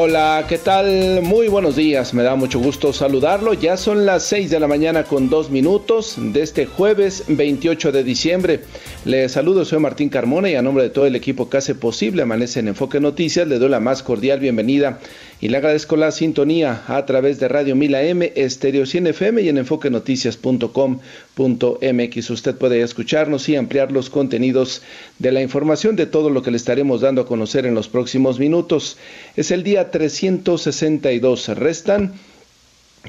[0.00, 1.22] Hola, ¿qué tal?
[1.22, 3.52] Muy buenos días, me da mucho gusto saludarlo.
[3.52, 8.04] Ya son las 6 de la mañana con dos minutos de este jueves 28 de
[8.04, 8.60] diciembre.
[9.04, 12.22] Le saludo, soy Martín Carmona y a nombre de todo el equipo que hace posible
[12.22, 15.00] Amanece en Enfoque Noticias, le doy la más cordial bienvenida
[15.40, 19.48] y le agradezco la sintonía a través de Radio Mila M, Estéreo 100 FM y
[19.48, 22.30] en enfoquenoticias.com.mx.
[22.30, 24.82] Usted puede escucharnos y ampliar los contenidos
[25.18, 28.40] de la información de todo lo que le estaremos dando a conocer en los próximos
[28.40, 28.96] minutos.
[29.36, 31.48] Es el día 362.
[31.50, 32.14] Restan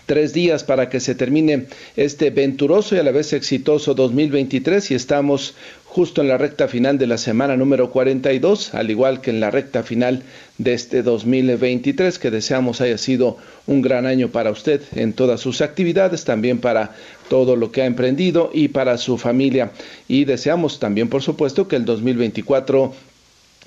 [0.05, 1.65] tres días para que se termine
[1.95, 5.55] este venturoso y a la vez exitoso 2023 y estamos
[5.89, 9.49] justo en la recta final de la semana número 42, al igual que en la
[9.49, 10.21] recta final
[10.59, 15.61] de este 2023 que deseamos haya sido un gran año para usted en todas sus
[15.61, 16.95] actividades, también para
[17.27, 19.71] todo lo que ha emprendido y para su familia.
[20.07, 22.93] Y deseamos también por supuesto que el 2024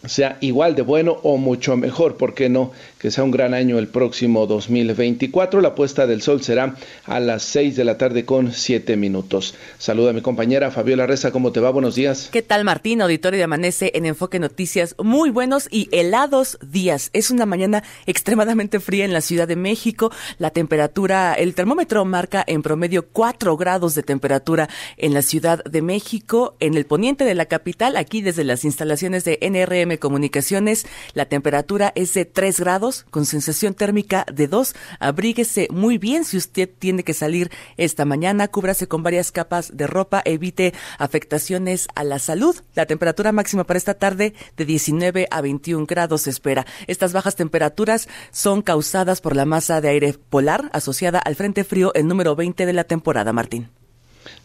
[0.07, 2.73] sea igual de bueno o mucho mejor, ¿por qué no?
[2.99, 5.61] Que sea un gran año el próximo 2024.
[5.61, 9.55] La puesta del sol será a las 6 de la tarde con 7 minutos.
[9.79, 11.71] Saluda a mi compañera Fabiola Reza, ¿cómo te va?
[11.71, 12.29] Buenos días.
[12.33, 13.03] ¿Qué tal Martín?
[13.03, 14.95] Auditorio de Amanece en Enfoque Noticias.
[14.99, 17.11] Muy buenos y helados días.
[17.13, 20.11] Es una mañana extremadamente fría en la Ciudad de México.
[20.39, 25.83] La temperatura, el termómetro marca en promedio 4 grados de temperatura en la Ciudad de
[25.83, 26.57] México.
[26.61, 30.87] En el poniente de la capital, aquí desde las instalaciones de NRM Comunicaciones.
[31.15, 34.75] La temperatura es de 3 grados con sensación térmica de 2.
[35.01, 38.49] Abríguese muy bien si usted tiene que salir esta mañana.
[38.49, 40.23] Cúbrase con varias capas de ropa.
[40.25, 42.57] Evite afectaciones a la salud.
[42.75, 46.67] La temperatura máxima para esta tarde de 19 a 21 grados se espera.
[46.87, 51.93] Estas bajas temperaturas son causadas por la masa de aire polar asociada al frente frío,
[51.95, 53.82] el número 20 de la temporada, Martín.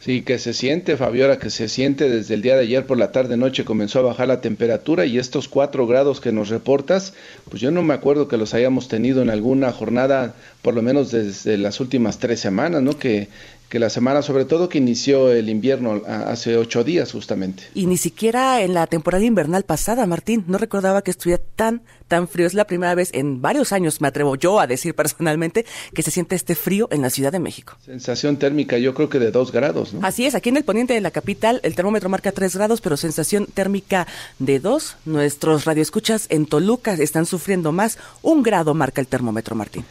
[0.07, 3.11] Sí, que se siente, Fabiola, que se siente desde el día de ayer por la
[3.11, 7.11] tarde-noche comenzó a bajar la temperatura y estos cuatro grados que nos reportas,
[7.49, 11.11] pues yo no me acuerdo que los hayamos tenido en alguna jornada, por lo menos
[11.11, 12.97] desde las últimas tres semanas, ¿no?
[12.97, 13.27] Que,
[13.67, 17.63] que la semana, sobre todo que inició el invierno hace ocho días justamente.
[17.73, 22.27] Y ni siquiera en la temporada invernal pasada, Martín, no recordaba que estuviera tan, tan
[22.27, 22.47] frío.
[22.47, 26.11] Es la primera vez en varios años, me atrevo yo a decir personalmente, que se
[26.11, 27.77] siente este frío en la Ciudad de México.
[27.85, 30.05] Sensación térmica, yo creo que de dos grados, ¿no?
[30.05, 32.97] Así es, aquí en el poniente de la capital el termómetro marca tres grados, pero
[32.97, 34.07] sensación térmica
[34.39, 34.95] de dos.
[35.05, 37.97] Nuestros radioescuchas en Toluca están sufriendo más.
[38.21, 39.85] Un grado marca el termómetro, Martín.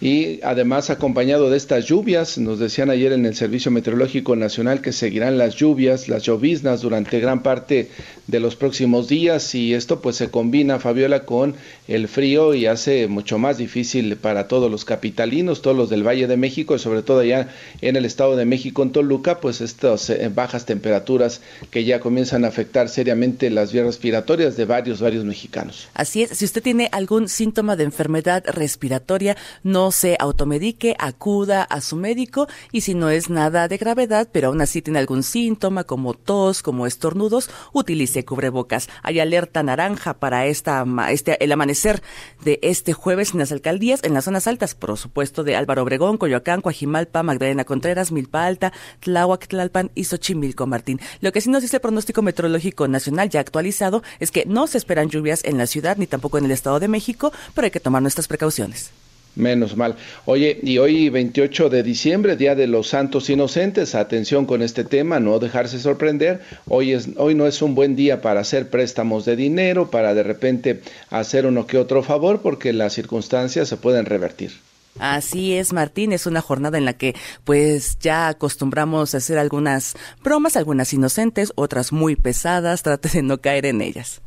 [0.00, 4.92] Y además acompañado de estas lluvias, nos decían ayer en el Servicio Meteorológico Nacional que
[4.92, 7.90] seguirán las lluvias, las lloviznas durante gran parte
[8.28, 11.56] de los próximos días y esto pues se combina, Fabiola, con
[11.86, 16.26] el frío y hace mucho más difícil para todos los capitalinos, todos los del Valle
[16.26, 17.48] de México y sobre todo allá
[17.80, 22.44] en el Estado de México, en Toluca, pues estas eh, bajas temperaturas que ya comienzan
[22.44, 25.88] a afectar seriamente las vías respiratorias de varios, varios mexicanos.
[25.94, 31.80] Así es, si usted tiene algún síntoma de enfermedad respiratoria, no se automedique, acuda a
[31.80, 35.84] su médico y si no es nada de gravedad, pero aún así tiene algún síntoma
[35.84, 38.88] como tos, como estornudos, utilice cubrebocas.
[39.02, 42.02] Hay alerta naranja para esta, este, amanecer
[42.44, 46.18] de este jueves en las alcaldías, en las zonas altas, por supuesto, de Álvaro Obregón,
[46.18, 51.00] Coyoacán, Coajimalpa, Magdalena Contreras, Milpa Alta, Tláhuac, Tlalpan y Xochimilco, Martín.
[51.20, 54.78] Lo que sí nos dice el pronóstico meteorológico nacional ya actualizado es que no se
[54.78, 57.80] esperan lluvias en la ciudad ni tampoco en el Estado de México, pero hay que
[57.80, 58.90] tomar nuestras precauciones.
[59.38, 59.94] Menos mal.
[60.24, 65.20] Oye, y hoy 28 de diciembre, Día de los Santos Inocentes, atención con este tema,
[65.20, 66.40] no dejarse sorprender.
[66.66, 70.24] Hoy, es, hoy no es un buen día para hacer préstamos de dinero, para de
[70.24, 74.50] repente hacer uno que otro favor, porque las circunstancias se pueden revertir.
[74.98, 77.14] Así es, Martín, es una jornada en la que
[77.44, 79.94] pues ya acostumbramos a hacer algunas
[80.24, 84.20] bromas, algunas inocentes, otras muy pesadas, trate de no caer en ellas.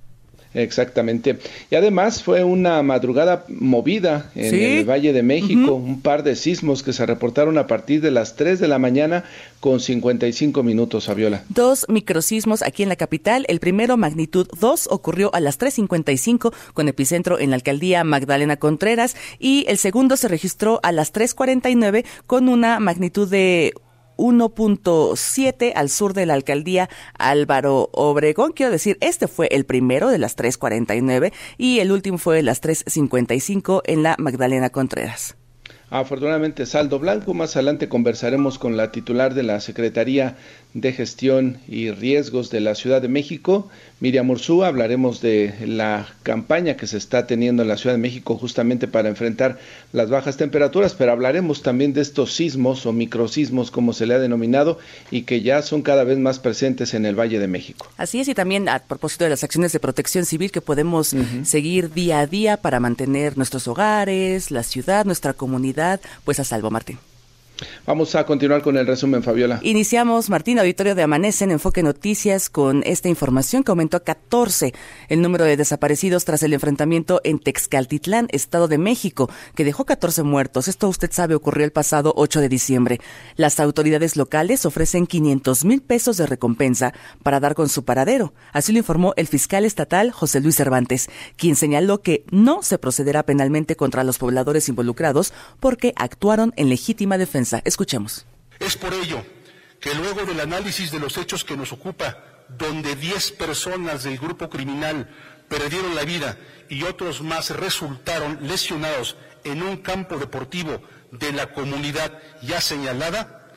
[0.54, 1.38] Exactamente.
[1.70, 6.84] Y además fue una madrugada movida en el Valle de México, un par de sismos
[6.84, 9.24] que se reportaron a partir de las 3 de la mañana
[9.60, 11.44] con 55 minutos, Fabiola.
[11.50, 13.46] Dos microsismos aquí en la capital.
[13.48, 19.16] El primero, magnitud 2, ocurrió a las 3.55 con epicentro en la alcaldía Magdalena Contreras
[19.40, 23.74] y el segundo se registró a las 3.49 con una magnitud de
[24.22, 28.54] 1.7 al sur de la alcaldía Álvaro Obregón.
[28.54, 32.62] Quiero decir, este fue el primero de las 3.49 y el último fue de las
[32.62, 35.41] 3.55 en la Magdalena Contreras.
[35.92, 37.34] Afortunadamente saldo blanco.
[37.34, 40.38] Más adelante conversaremos con la titular de la Secretaría
[40.74, 44.68] de Gestión y Riesgos de la Ciudad de México, Miriam Ursúa.
[44.68, 49.10] Hablaremos de la campaña que se está teniendo en la Ciudad de México justamente para
[49.10, 49.60] enfrentar
[49.92, 54.20] las bajas temperaturas, pero hablaremos también de estos sismos o microsismos, como se le ha
[54.20, 54.80] denominado,
[55.12, 57.88] y que ya son cada vez más presentes en el Valle de México.
[57.98, 61.92] Así es, y también a propósito de las acciones de protección civil que podemos seguir
[61.92, 65.81] día a día para mantener nuestros hogares, la ciudad, nuestra comunidad,
[66.24, 67.00] pues a salvo, Martín.
[67.86, 69.60] Vamos a continuar con el resumen, Fabiola.
[69.64, 74.74] Iniciamos, Martín, auditorio de Amanece en Enfoque Noticias con esta información que aumentó a 14
[75.10, 80.24] el número de desaparecidos tras el enfrentamiento en Texcaltitlán, Estado de México, que dejó 14
[80.24, 80.68] muertos.
[80.68, 83.02] Esto usted sabe ocurrió el pasado 8 de diciembre.
[83.36, 86.94] Las autoridades locales ofrecen 500 mil pesos de recompensa
[87.24, 88.34] para dar con su paradero.
[88.54, 93.24] Así lo informó el fiscal estatal José Luis Cervantes, quien señaló que no se procederá
[93.24, 98.26] penalmente contra los pobladores involucrados porque actuaron en legítima defensa Escuchemos.
[98.60, 99.24] Es por ello
[99.80, 104.50] que luego del análisis de los hechos que nos ocupa, donde 10 personas del grupo
[104.50, 105.10] criminal
[105.50, 106.38] perdieron la vida
[106.70, 110.82] y otros más resultaron lesionados en un campo deportivo
[111.12, 113.50] de la comunidad ya señalada,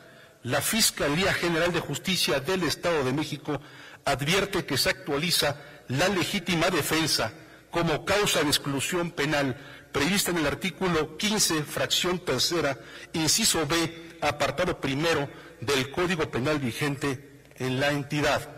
[0.42, 3.60] la Fiscalía General de Justicia del Estado de México
[4.04, 5.56] advierte que se actualiza
[5.88, 7.32] la legítima defensa
[7.70, 9.56] como causa de exclusión penal
[9.94, 12.76] prevista en el artículo 15, fracción tercera,
[13.12, 15.28] inciso B, apartado primero
[15.60, 18.50] del Código Penal vigente en la entidad.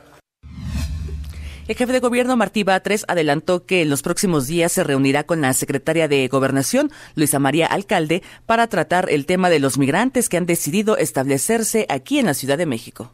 [1.68, 5.42] El jefe de gobierno Martí Batres adelantó que en los próximos días se reunirá con
[5.42, 10.38] la secretaria de Gobernación, Luisa María Alcalde, para tratar el tema de los migrantes que
[10.38, 13.12] han decidido establecerse aquí en la Ciudad de México.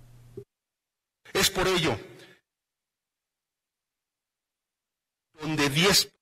[1.32, 1.98] Es por ello
[5.40, 6.12] donde 10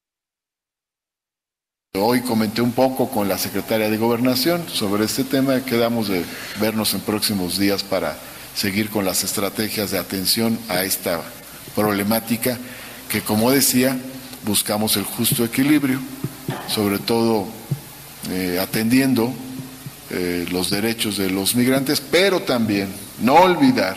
[1.99, 5.65] Hoy comenté un poco con la secretaria de Gobernación sobre este tema.
[5.65, 6.25] Quedamos de
[6.61, 8.17] vernos en próximos días para
[8.55, 11.21] seguir con las estrategias de atención a esta
[11.75, 12.57] problemática
[13.09, 13.99] que, como decía,
[14.47, 15.99] buscamos el justo equilibrio,
[16.69, 17.49] sobre todo
[18.31, 19.33] eh, atendiendo
[20.11, 22.89] eh, los derechos de los migrantes, pero también
[23.21, 23.97] no olvidar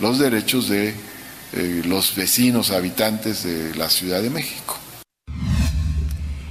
[0.00, 0.96] los derechos de
[1.52, 4.77] eh, los vecinos habitantes de la Ciudad de México.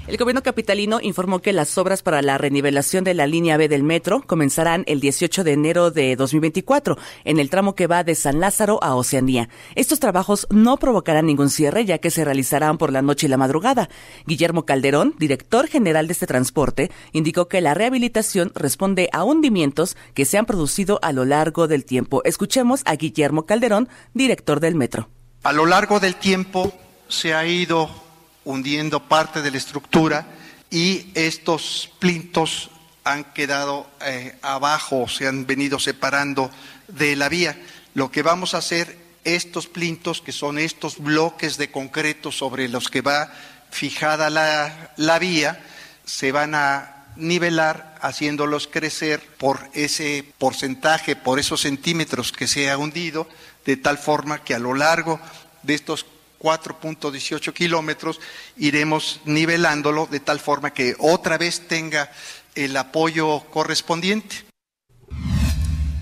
[0.07, 3.83] El gobierno capitalino informó que las obras para la renivelación de la línea B del
[3.83, 8.39] metro comenzarán el 18 de enero de 2024 en el tramo que va de San
[8.39, 9.49] Lázaro a Oceanía.
[9.75, 13.35] Estos trabajos no provocarán ningún cierre ya que se realizarán por la noche y la
[13.35, 13.89] madrugada.
[14.25, 20.23] Guillermo Calderón, director general de este transporte, indicó que la rehabilitación responde a hundimientos que
[20.23, 22.21] se han producido a lo largo del tiempo.
[22.23, 25.09] Escuchemos a Guillermo Calderón, director del metro.
[25.43, 26.73] A lo largo del tiempo
[27.09, 28.06] se ha ido
[28.47, 30.25] hundiendo parte de la estructura
[30.69, 32.69] y estos plintos
[33.03, 36.49] han quedado eh, abajo, se han venido separando
[36.87, 37.61] de la vía.
[37.93, 42.89] Lo que vamos a hacer, estos plintos, que son estos bloques de concreto sobre los
[42.89, 43.31] que va
[43.69, 45.61] fijada la, la vía,
[46.05, 52.77] se van a nivelar haciéndolos crecer por ese porcentaje, por esos centímetros que se ha
[52.77, 53.27] hundido,
[53.65, 55.19] de tal forma que a lo largo
[55.63, 56.05] de estos
[56.39, 58.19] 4.18 kilómetros,
[58.57, 62.11] iremos nivelándolo de tal forma que otra vez tenga
[62.55, 64.47] el apoyo correspondiente.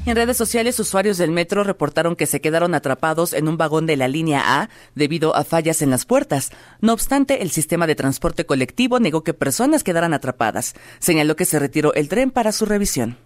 [0.06, 3.98] En redes sociales, usuarios del metro reportaron que se quedaron atrapados en un vagón de
[3.98, 6.52] la línea A debido a fallas en las puertas.
[6.80, 10.76] No obstante, el sistema de transporte colectivo negó que personas quedaran atrapadas.
[11.00, 13.18] Señaló que se retiró el tren para su revisión.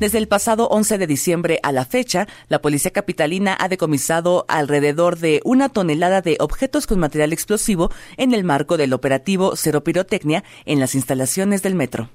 [0.00, 5.18] Desde el pasado 11 de diciembre a la fecha, la Policía Capitalina ha decomisado alrededor
[5.18, 10.42] de una tonelada de objetos con material explosivo en el marco del operativo Cero Pirotecnia
[10.64, 12.10] en las instalaciones del metro.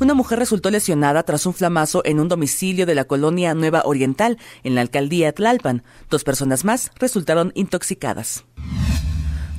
[0.00, 4.38] Una mujer resultó lesionada tras un flamazo en un domicilio de la colonia Nueva Oriental,
[4.64, 5.84] en la alcaldía Tlalpan.
[6.08, 8.44] Dos personas más resultaron intoxicadas.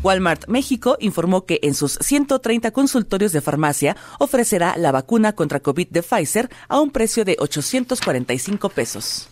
[0.04, 5.90] Walmart México informó que en sus 130 consultorios de farmacia ofrecerá la vacuna contra COVID
[5.90, 9.30] de Pfizer a un precio de 845 pesos.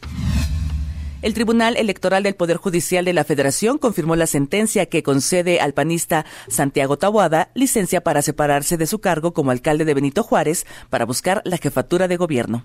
[1.22, 5.74] El Tribunal Electoral del Poder Judicial de la Federación confirmó la sentencia que concede al
[5.74, 11.06] panista Santiago Tabuada licencia para separarse de su cargo como alcalde de Benito Juárez para
[11.06, 12.64] buscar la jefatura de gobierno.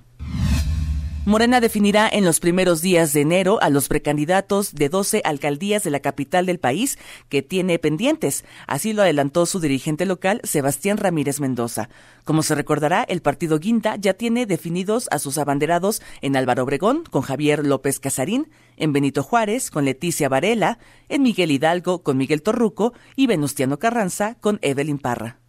[1.26, 5.90] Morena definirá en los primeros días de enero a los precandidatos de 12 alcaldías de
[5.90, 6.98] la capital del país
[7.30, 8.44] que tiene pendientes.
[8.66, 11.88] Así lo adelantó su dirigente local, Sebastián Ramírez Mendoza.
[12.24, 17.04] Como se recordará, el partido Guinda ya tiene definidos a sus abanderados en Álvaro Obregón
[17.10, 20.78] con Javier López Casarín, en Benito Juárez con Leticia Varela,
[21.08, 25.43] en Miguel Hidalgo con Miguel Torruco y Venustiano Carranza con Evelyn Parra.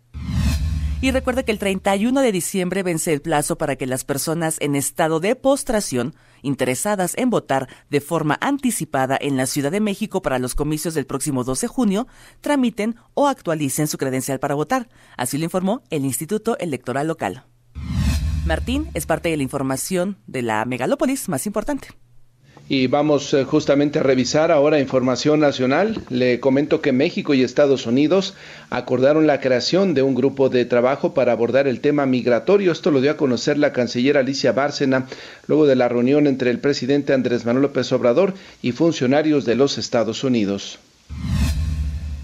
[1.02, 4.75] Y recuerde que el 31 de diciembre vence el plazo para que las personas en
[4.75, 10.40] estado de postración interesadas en votar de forma anticipada en la Ciudad de México para
[10.40, 12.08] los comicios del próximo 12 de junio
[12.42, 14.88] tramiten o actualicen su credencial para votar.
[15.18, 17.46] Así lo informó el Instituto Electoral Local.
[18.46, 21.90] Martín es parte de la información de la megalópolis más importante.
[22.67, 26.01] Y vamos eh, justamente a revisar ahora información nacional.
[26.10, 28.34] Le comento que México y Estados Unidos
[28.72, 32.72] acordaron la creación de un grupo de trabajo para abordar el tema migratorio.
[32.72, 35.05] Esto lo dio a conocer la canciller Alicia Bárcena
[35.45, 39.77] luego de la reunión entre el presidente Andrés Manuel López Obrador y funcionarios de los
[39.77, 40.79] Estados Unidos.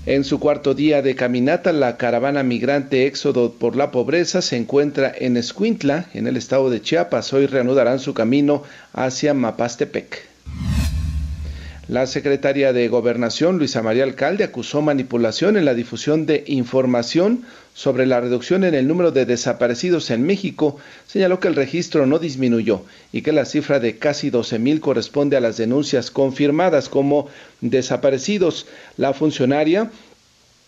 [0.07, 5.13] En su cuarto día de caminata, la caravana migrante Éxodo por la Pobreza se encuentra
[5.15, 7.31] en Escuintla, en el estado de Chiapas.
[7.33, 10.31] Hoy reanudarán su camino hacia Mapastepec.
[11.91, 17.43] La secretaria de Gobernación, Luisa María Alcalde, acusó manipulación en la difusión de información
[17.74, 20.77] sobre la reducción en el número de desaparecidos en México.
[21.05, 25.41] Señaló que el registro no disminuyó y que la cifra de casi 12.000 corresponde a
[25.41, 27.27] las denuncias confirmadas como
[27.60, 28.67] desaparecidos.
[28.95, 29.91] La funcionaria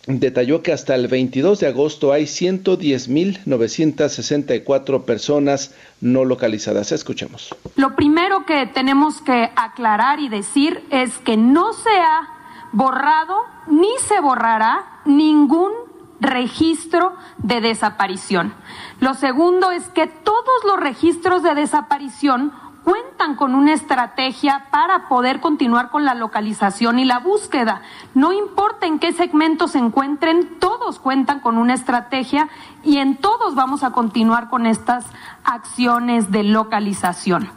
[0.06, 6.92] detalló que hasta el 22 de agosto hay 110.964 personas no localizadas.
[6.92, 7.54] Escuchemos.
[7.76, 12.28] Lo primero que tenemos que aclarar y decir es que no se ha
[12.72, 13.36] borrado
[13.68, 15.72] ni se borrará ningún
[16.20, 18.54] registro de desaparición.
[19.00, 22.52] Lo segundo es que todos los registros de desaparición
[22.84, 27.82] cuentan con una estrategia para poder continuar con la localización y la búsqueda.
[28.14, 32.48] No importa en qué segmento se encuentren, todos cuentan con una estrategia
[32.84, 35.06] y en todos vamos a continuar con estas
[35.42, 37.48] acciones de localización.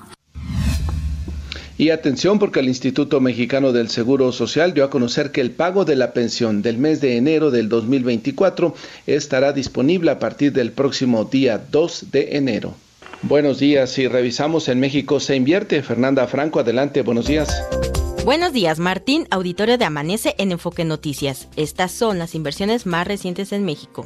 [1.79, 5.85] Y atención porque el Instituto Mexicano del Seguro Social dio a conocer que el pago
[5.85, 8.73] de la pensión del mes de enero del 2024
[9.05, 12.73] estará disponible a partir del próximo día 2 de enero.
[13.23, 13.91] Buenos días.
[13.91, 15.81] Si revisamos en México se invierte.
[15.81, 17.01] Fernanda Franco, adelante.
[17.01, 17.63] Buenos días.
[18.23, 21.47] Buenos días, Martín, auditorio de Amanece en Enfoque Noticias.
[21.55, 24.03] Estas son las inversiones más recientes en México.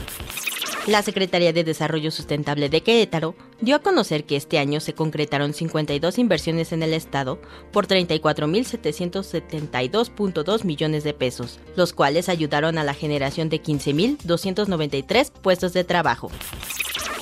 [0.88, 5.54] La Secretaría de Desarrollo Sustentable de Querétaro dio a conocer que este año se concretaron
[5.54, 7.40] 52 inversiones en el Estado
[7.72, 15.84] por 34.772.2 millones de pesos, los cuales ayudaron a la generación de 15.293 puestos de
[15.84, 16.32] trabajo.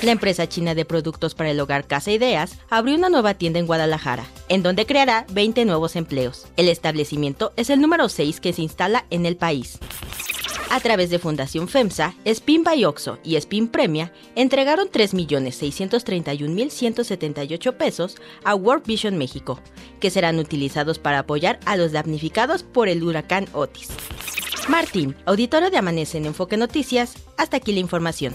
[0.01, 3.67] La empresa china de productos para el hogar Casa Ideas abrió una nueva tienda en
[3.67, 6.47] Guadalajara, en donde creará 20 nuevos empleos.
[6.55, 9.77] El establecimiento es el número 6 que se instala en el país.
[10.69, 18.15] A través de Fundación FEMSA, Spin by Oxo y Spin Premia entregaron 3.631.178 pesos
[18.45, 19.59] a World Vision México,
[19.99, 23.89] que serán utilizados para apoyar a los damnificados por el huracán Otis.
[24.69, 28.33] Martín, auditorio de Amanece en Enfoque Noticias, hasta aquí la información.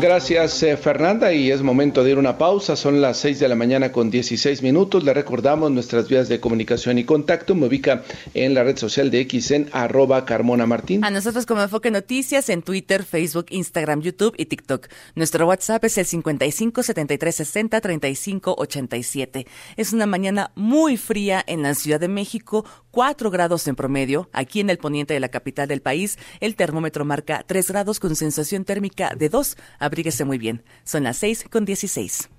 [0.00, 1.32] Gracias, eh, Fernanda.
[1.32, 2.74] Y es momento de ir a una pausa.
[2.74, 5.04] Son las 6 de la mañana con 16 minutos.
[5.04, 7.54] Le recordamos nuestras vías de comunicación y contacto.
[7.54, 8.02] Me ubica
[8.34, 11.04] en la red social de X en arroba Carmona Martín.
[11.04, 14.88] A nosotros como Enfoque Noticias en Twitter, Facebook, Instagram, YouTube y TikTok.
[15.14, 19.46] Nuestro WhatsApp es el 55 73 60 35 87.
[19.76, 24.28] Es una mañana muy fría en la Ciudad de México, 4 grados en promedio.
[24.32, 28.16] Aquí en el poniente de la capital del país, el termómetro marca 3 grados con
[28.16, 29.56] sensación térmica de 2
[29.92, 30.62] Abríguese muy bien.
[30.84, 32.30] Son las 6 con 16.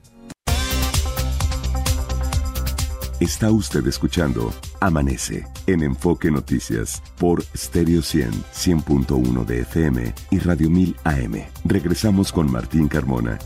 [3.20, 10.72] Está usted escuchando Amanece en Enfoque Noticias por Stereo 100, 100.1 de FM y Radio
[10.72, 11.44] 1000 AM.
[11.64, 13.38] Regresamos con Martín Carmona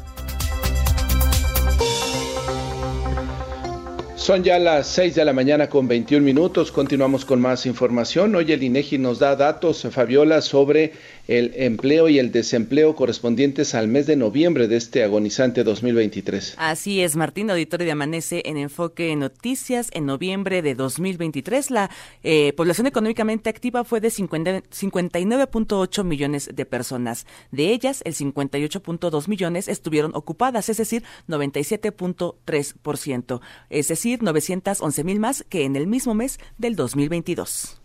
[4.27, 6.73] Son ya las 6 de la mañana con 21 minutos.
[6.73, 8.35] Continuamos con más información.
[8.35, 10.91] Hoy el INEGI nos da datos, Fabiola, sobre
[11.29, 16.55] el empleo y el desempleo correspondientes al mes de noviembre de este agonizante 2023.
[16.57, 19.87] Así es, Martín, auditorio de Amanece en Enfoque Noticias.
[19.93, 21.89] En noviembre de 2023, la
[22.23, 27.25] eh, población económicamente activa fue de 59.8 millones de personas.
[27.51, 33.39] De ellas, el 58.2 millones estuvieron ocupadas, es decir, 97.3%.
[33.69, 37.81] Es decir, 911 mil más que en el mismo mes del 2022.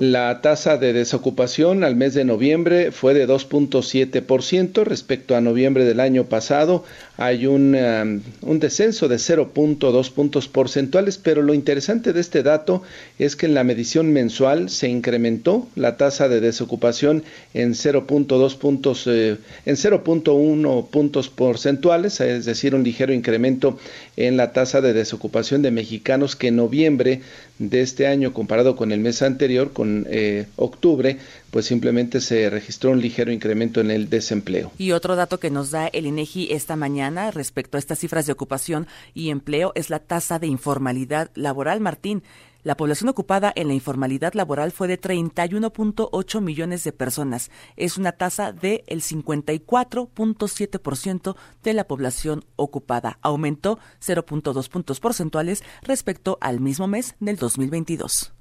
[0.00, 6.00] La tasa de desocupación al mes de noviembre fue de 2.7% respecto a noviembre del
[6.00, 6.84] año pasado.
[7.18, 12.82] Hay un, um, descenso de 0.2 puntos porcentuales, pero lo interesante de este dato
[13.18, 19.06] es que en la medición mensual se incrementó la tasa de desocupación en 0.2 puntos,
[19.06, 23.78] eh, en 0.1 puntos porcentuales, es decir, un ligero incremento
[24.16, 27.20] en la tasa de desocupación de mexicanos que en noviembre
[27.60, 31.18] de este año comparado con el mes anterior, con eh, octubre,
[31.50, 34.72] pues simplemente se registró un ligero incremento en el desempleo.
[34.78, 38.32] Y otro dato que nos da el INEGI esta mañana respecto a estas cifras de
[38.32, 42.22] ocupación y empleo es la tasa de informalidad laboral, Martín.
[42.62, 47.50] La población ocupada en la informalidad laboral fue de 31.8 millones de personas.
[47.76, 53.18] Es una tasa del 54.7% de la población ocupada.
[53.22, 58.34] Aumentó 0.2 puntos porcentuales respecto al mismo mes del 2022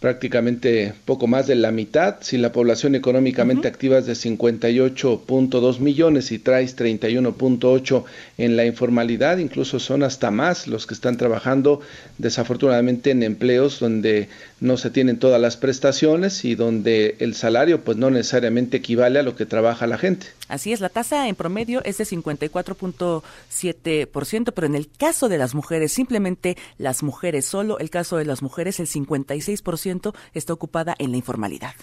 [0.00, 2.16] prácticamente poco más de la mitad.
[2.22, 8.04] Si la población económicamente activa es de 58.2 millones y traes 31.8
[8.38, 11.82] en la informalidad, incluso son hasta más los que están trabajando
[12.16, 14.30] desafortunadamente en empleos donde
[14.60, 19.22] no se tienen todas las prestaciones y donde el salario pues no necesariamente equivale a
[19.22, 20.28] lo que trabaja la gente.
[20.48, 25.54] Así es, la tasa en promedio es de 54.7%, pero en el caso de las
[25.54, 29.89] mujeres, simplemente las mujeres, solo el caso de las mujeres, el 56%
[30.34, 31.74] está ocupada en la informalidad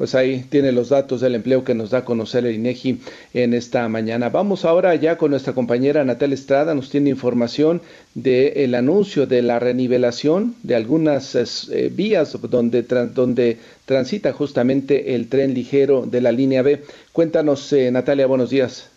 [0.00, 3.00] pues ahí tiene los datos del empleo que nos da a conocer el INEGI
[3.34, 4.30] en esta mañana.
[4.30, 7.82] Vamos ahora ya con nuestra compañera Natalia Estrada, nos tiene información
[8.14, 15.52] del anuncio de la renivelación de algunas eh, vías donde, donde transita justamente el tren
[15.52, 16.82] ligero de la línea B.
[17.12, 18.88] Cuéntanos, eh, Natalia, buenos días.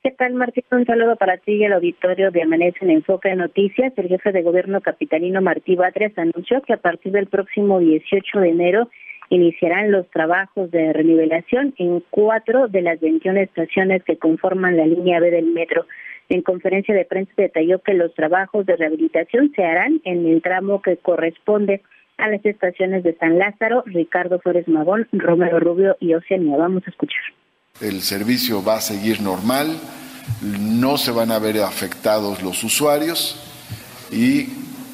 [0.00, 0.62] ¿Qué tal, Martín?
[0.70, 3.92] Un saludo para ti y el auditorio de Amanece en Enfoque de Noticias.
[3.96, 8.48] El jefe de gobierno capitalino Martí Batres anunció que a partir del próximo 18 de
[8.48, 8.88] enero
[9.28, 15.18] iniciarán los trabajos de renivelación en cuatro de las 21 estaciones que conforman la línea
[15.18, 15.84] B del metro.
[16.28, 20.80] En conferencia de prensa detalló que los trabajos de rehabilitación se harán en el tramo
[20.80, 21.82] que corresponde
[22.18, 26.56] a las estaciones de San Lázaro, Ricardo Flores Magón, Romero Rubio y Oceanía.
[26.56, 27.22] Vamos a escuchar.
[27.80, 29.78] El servicio va a seguir normal,
[30.42, 33.36] no se van a ver afectados los usuarios
[34.10, 34.48] y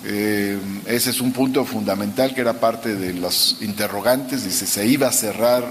[0.07, 4.45] eh, ese es un punto fundamental que era parte de los interrogantes.
[4.45, 5.65] Dice, ¿se iba a cerrar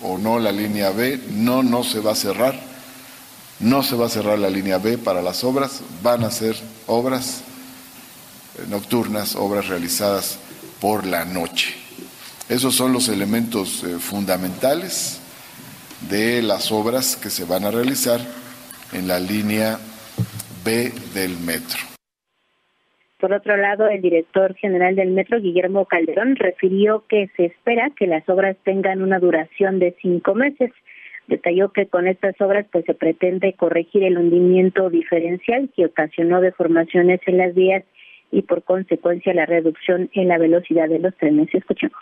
[0.00, 1.20] o no la línea B?
[1.30, 2.58] No, no se va a cerrar.
[3.60, 5.80] No se va a cerrar la línea B para las obras.
[6.02, 7.42] Van a ser obras
[8.68, 10.38] nocturnas, obras realizadas
[10.80, 11.74] por la noche.
[12.48, 15.17] Esos son los elementos eh, fundamentales
[16.10, 18.20] de las obras que se van a realizar
[18.92, 19.78] en la línea
[20.64, 21.78] B del metro.
[23.18, 28.06] Por otro lado, el director general del metro, Guillermo Calderón, refirió que se espera que
[28.06, 30.70] las obras tengan una duración de cinco meses.
[31.26, 37.20] Detalló que con estas obras pues se pretende corregir el hundimiento diferencial que ocasionó deformaciones
[37.26, 37.82] en las vías
[38.30, 41.52] y por consecuencia la reducción en la velocidad de los trenes.
[41.52, 41.98] Escuchemos.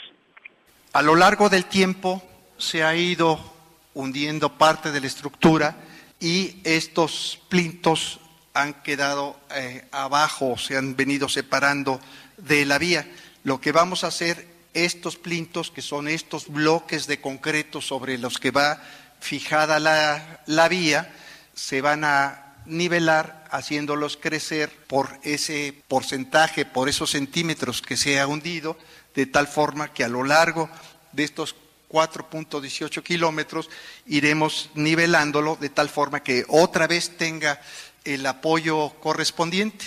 [0.92, 2.22] A lo largo del tiempo
[2.58, 3.55] se ha ido
[3.96, 5.74] hundiendo parte de la estructura
[6.20, 8.20] y estos plintos
[8.52, 11.98] han quedado eh, abajo, se han venido separando
[12.36, 13.10] de la vía.
[13.42, 18.38] Lo que vamos a hacer, estos plintos, que son estos bloques de concreto sobre los
[18.38, 18.82] que va
[19.18, 21.14] fijada la, la vía,
[21.54, 28.26] se van a nivelar haciéndolos crecer por ese porcentaje, por esos centímetros que se ha
[28.26, 28.76] hundido,
[29.14, 30.68] de tal forma que a lo largo
[31.12, 31.56] de estos
[31.90, 33.70] 4.18 kilómetros
[34.06, 37.58] iremos nivelándolo de tal forma que otra vez tenga
[38.04, 39.86] el apoyo correspondiente.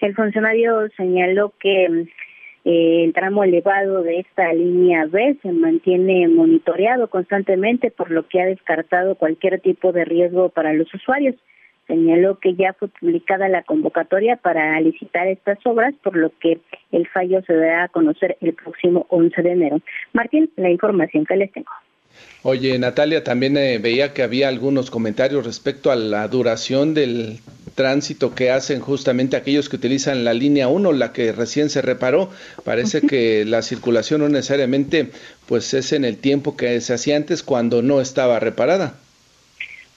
[0.00, 2.06] El funcionario señaló que
[2.64, 8.40] eh, el tramo elevado de esta línea B se mantiene monitoreado constantemente, por lo que
[8.40, 11.36] ha descartado cualquier tipo de riesgo para los usuarios.
[11.86, 16.58] Señaló que ya fue publicada la convocatoria para licitar estas obras, por lo que
[16.92, 19.80] el fallo se dará a conocer el próximo 11 de enero.
[20.12, 21.70] Martín, la información que les tengo.
[22.42, 27.40] Oye, Natalia, también eh, veía que había algunos comentarios respecto a la duración del
[27.74, 32.30] tránsito que hacen justamente aquellos que utilizan la línea 1, la que recién se reparó.
[32.64, 35.10] Parece que la circulación no necesariamente
[35.46, 38.94] pues es en el tiempo que se hacía antes cuando no estaba reparada.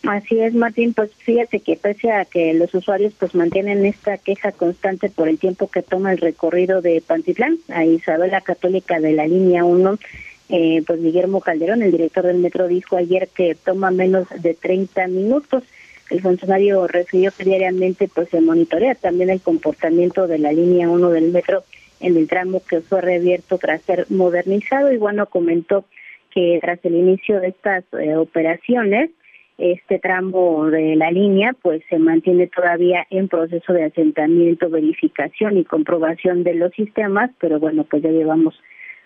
[0.07, 4.53] Así es, Martín, pues fíjate que pese a que los usuarios pues mantienen esta queja
[4.53, 9.27] constante por el tiempo que toma el recorrido de Pantitlán a Isabela Católica de la
[9.27, 9.99] línea 1,
[10.47, 15.07] eh, pues Guillermo Calderón, el director del metro, dijo ayer que toma menos de 30
[15.07, 15.65] minutos.
[16.09, 21.09] El funcionario refirió que diariamente pues se monitorea también el comportamiento de la línea 1
[21.09, 21.65] del metro
[21.99, 25.83] en el tramo que fue reabierto tras ser modernizado y bueno, comentó
[26.31, 29.09] que tras el inicio de estas eh, operaciones,
[29.57, 35.65] este tramo de la línea pues se mantiene todavía en proceso de asentamiento, verificación y
[35.65, 38.59] comprobación de los sistemas, pero bueno, pues ya llevamos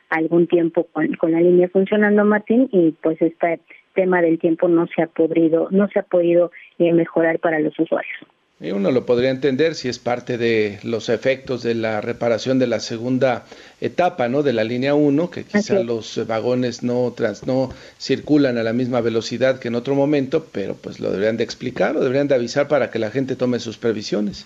[0.09, 3.61] algún tiempo con, la línea funcionando, Martín, y pues este
[3.93, 7.77] tema del tiempo no se ha podido, no se ha podido eh, mejorar para los
[7.79, 8.17] usuarios.
[8.61, 12.67] Y uno lo podría entender si es parte de los efectos de la reparación de
[12.67, 13.45] la segunda
[13.79, 14.43] etapa, ¿no?
[14.43, 19.01] De la línea 1, que quizá los vagones no trans, no circulan a la misma
[19.01, 22.67] velocidad que en otro momento, pero pues lo deberían de explicar o deberían de avisar
[22.67, 24.45] para que la gente tome sus previsiones.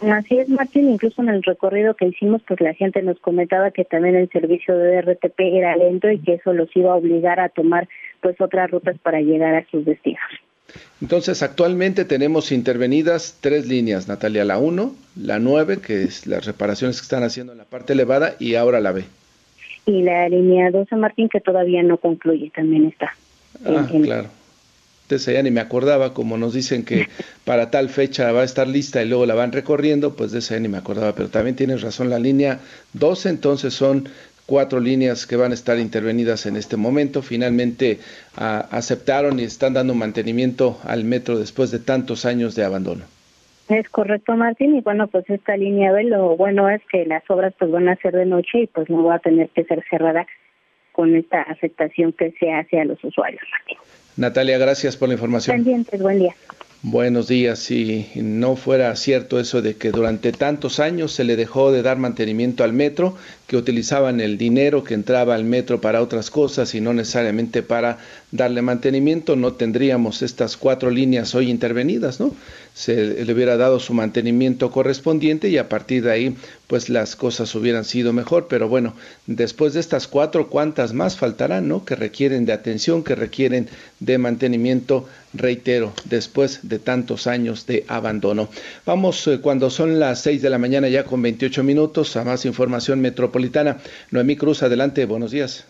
[0.00, 3.86] Así es, Martín, incluso en el recorrido que hicimos, pues la gente nos comentaba que
[3.86, 7.48] también el servicio de RTP era lento y que eso los iba a obligar a
[7.48, 7.88] tomar
[8.20, 10.20] pues otras rutas para llegar a sus destinos.
[11.00, 16.98] Entonces, actualmente tenemos intervenidas tres líneas, Natalia, la 1, la 9, que es las reparaciones
[16.98, 19.04] que están haciendo en la parte elevada, y ahora la B.
[19.86, 23.14] Y la línea 12, Martín, que todavía no concluye, también está.
[23.64, 24.28] Ah, claro.
[25.06, 27.08] Entonces ya ni me acordaba, como nos dicen que
[27.44, 30.54] para tal fecha va a estar lista y luego la van recorriendo, pues de esa
[30.54, 32.58] ya ni me acordaba, pero también tienes razón, la línea
[32.94, 34.08] 12 entonces son
[34.46, 37.22] cuatro líneas que van a estar intervenidas en este momento.
[37.22, 37.98] Finalmente
[38.36, 43.04] aceptaron y están dando mantenimiento al metro después de tantos años de abandono.
[43.68, 44.76] Es correcto, Martín.
[44.76, 47.96] Y bueno, pues esta línea B, lo bueno es que las obras pues van a
[47.96, 50.26] ser de noche y pues no va a tener que ser cerrada
[50.92, 53.78] con esta aceptación que se hace a los usuarios, Martín.
[54.16, 55.56] Natalia, gracias por la información.
[55.56, 56.34] Pendientes, buen día.
[56.82, 57.58] Buenos días.
[57.58, 61.96] Si no fuera cierto eso de que durante tantos años se le dejó de dar
[61.96, 66.80] mantenimiento al metro, que utilizaban el dinero que entraba al metro para otras cosas y
[66.80, 67.98] no necesariamente para
[68.32, 72.34] darle mantenimiento, no tendríamos estas cuatro líneas hoy intervenidas, ¿no?
[72.74, 76.36] Se le hubiera dado su mantenimiento correspondiente y a partir de ahí,
[76.66, 78.48] pues las cosas hubieran sido mejor.
[78.48, 78.94] Pero bueno,
[79.26, 81.84] después de estas cuatro, ¿cuántas más faltarán, ¿no?
[81.84, 83.68] Que requieren de atención, que requieren
[84.00, 88.48] de mantenimiento, reitero, después de tantos años de abandono.
[88.84, 92.44] Vamos, eh, cuando son las seis de la mañana ya con 28 minutos, a más
[92.44, 93.78] información metropolitana
[94.10, 95.64] Noemí Cruz, adelante, buenos días.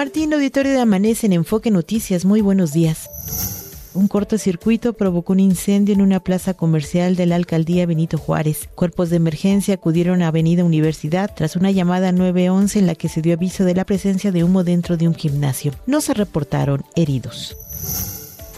[0.00, 3.90] Martín, auditorio de Amanece en Enfoque Noticias, muy buenos días.
[3.92, 8.70] Un cortocircuito provocó un incendio en una plaza comercial de la alcaldía Benito Juárez.
[8.74, 13.20] Cuerpos de emergencia acudieron a Avenida Universidad tras una llamada 911 en la que se
[13.20, 15.72] dio aviso de la presencia de humo dentro de un gimnasio.
[15.84, 17.54] No se reportaron heridos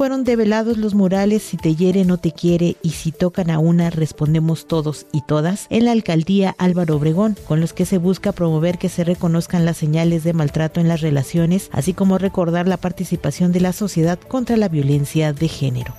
[0.02, 3.88] fueron develados los murales Si te hiere no te quiere y si tocan a una
[3.88, 8.78] respondemos todos y todas en la alcaldía Álvaro Obregón, con los que se busca promover
[8.78, 13.52] que se reconozcan las señales de maltrato en las relaciones, así como recordar la participación
[13.52, 15.94] de la sociedad contra la violencia de género.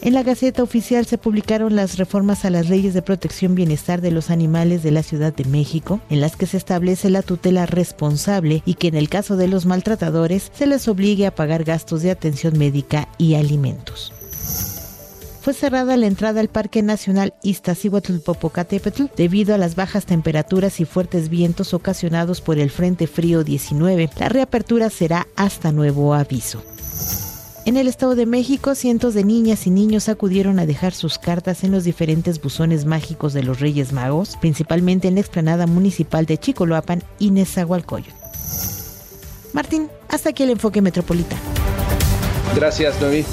[0.00, 4.10] En la Gaceta Oficial se publicaron las reformas a las leyes de protección bienestar de
[4.10, 8.62] los animales de la Ciudad de México, en las que se establece la tutela responsable
[8.64, 12.10] y que en el caso de los maltratadores se les obligue a pagar gastos de
[12.10, 14.12] atención médica y alimentos
[15.48, 21.30] fue cerrada la entrada al Parque Nacional Iztaccíhuatl-Popocatépetl debido a las bajas temperaturas y fuertes
[21.30, 24.10] vientos ocasionados por el Frente Frío 19.
[24.18, 26.62] La reapertura será hasta nuevo aviso.
[27.68, 31.64] En el Estado de México, cientos de niñas y niños acudieron a dejar sus cartas
[31.64, 36.38] en los diferentes buzones mágicos de los Reyes Magos, principalmente en la explanada municipal de
[36.38, 38.10] Chicoloapan y Nezahualcóyotl.
[39.52, 41.42] Martín, hasta aquí el enfoque metropolitano.
[42.56, 43.26] Gracias, Noemí.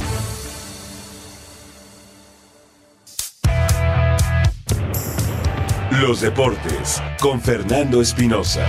[6.02, 8.68] Los deportes con Fernando Espinosa.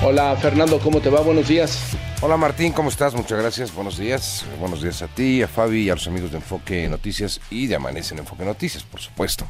[0.00, 1.22] Hola Fernando, ¿cómo te va?
[1.22, 1.96] Buenos días.
[2.22, 3.14] Hola Martín, ¿cómo estás?
[3.14, 4.46] Muchas gracias, buenos días.
[4.58, 7.76] Buenos días a ti, a Fabi y a los amigos de Enfoque Noticias y de
[7.76, 9.44] Amanece en Enfoque Noticias, por supuesto.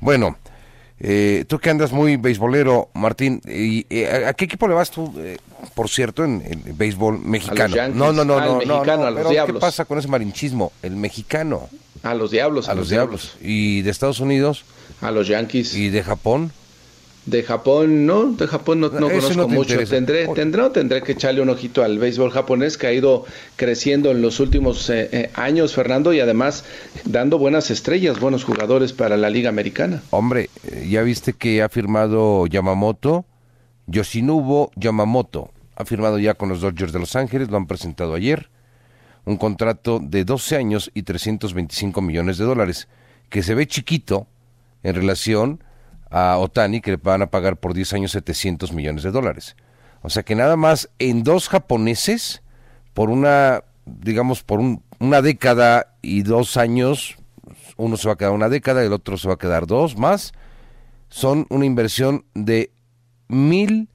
[0.00, 0.38] Bueno,
[1.00, 5.12] eh, tú que andas muy beisbolero, Martín, y, eh, ¿a qué equipo le vas tú,
[5.18, 5.36] eh,
[5.74, 7.76] por cierto, en el béisbol mexicano?
[7.88, 10.72] no, no, no, no, no, a los ¿Qué pasa con ese marinchismo?
[10.82, 11.68] El mexicano.
[12.02, 12.70] A los diablos.
[12.70, 13.36] A, los, diablos.
[13.42, 14.64] ¿Y de Estados Unidos?
[15.02, 15.74] A los Yankees.
[15.74, 16.52] ¿Y de Japón?
[17.28, 19.76] De Japón, no, de Japón no, conozco mucho.
[19.84, 24.22] Tendré, tendré, tendré que echarle un ojito al béisbol japonés que ha ido creciendo en
[24.22, 26.64] los últimos eh, eh, años, Fernando, y además
[27.04, 30.02] dando buenas estrellas, buenos jugadores para la Liga Americana.
[30.08, 33.26] Hombre, eh, ya viste que ha firmado Yamamoto,
[33.86, 38.48] Yoshinobu Yamamoto, ha firmado ya con los Dodgers de Los Ángeles, lo han presentado ayer,
[39.26, 42.88] un contrato de 12 años y 325 millones de dólares,
[43.28, 44.26] que se ve chiquito
[44.82, 45.62] en relación
[46.10, 49.56] a Otani que le van a pagar por 10 años 700 millones de dólares.
[50.02, 52.42] O sea que nada más en dos japoneses,
[52.94, 57.16] por una, digamos, por una década y dos años,
[57.76, 60.32] uno se va a quedar una década el otro se va a quedar dos más,
[61.08, 62.70] son una inversión de
[63.28, 63.88] mil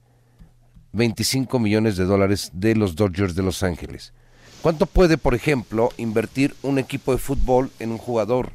[0.93, 4.13] 25 millones de dólares de los Dodgers de Los Ángeles.
[4.61, 8.53] ¿Cuánto puede, por ejemplo, invertir un equipo de fútbol en un jugador?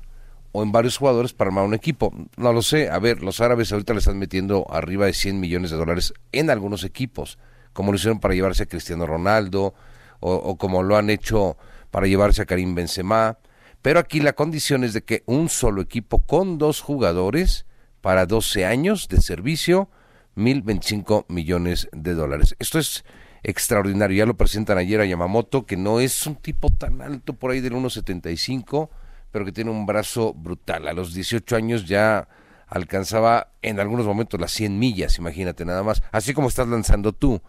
[0.52, 2.12] O en varios jugadores para armar un equipo.
[2.36, 2.90] No lo sé.
[2.90, 6.50] A ver, los árabes ahorita le están metiendo arriba de 100 millones de dólares en
[6.50, 7.38] algunos equipos,
[7.72, 9.74] como lo hicieron para llevarse a Cristiano Ronaldo,
[10.20, 11.56] o, como lo han hecho
[11.90, 13.38] para llevarse a Karim Benzema,
[13.82, 17.66] pero aquí la condición es de que un solo equipo con dos jugadores
[18.00, 19.88] para 12 años de servicio,
[20.36, 22.56] 1.025 millones de dólares.
[22.58, 23.04] Esto es
[23.42, 24.16] extraordinario.
[24.16, 27.60] Ya lo presentan ayer a Yamamoto, que no es un tipo tan alto por ahí
[27.60, 28.88] del 1.75,
[29.30, 30.88] pero que tiene un brazo brutal.
[30.88, 32.28] A los 18 años ya
[32.66, 36.02] alcanzaba en algunos momentos las 100 millas, imagínate nada más.
[36.12, 37.40] Así como estás lanzando tú.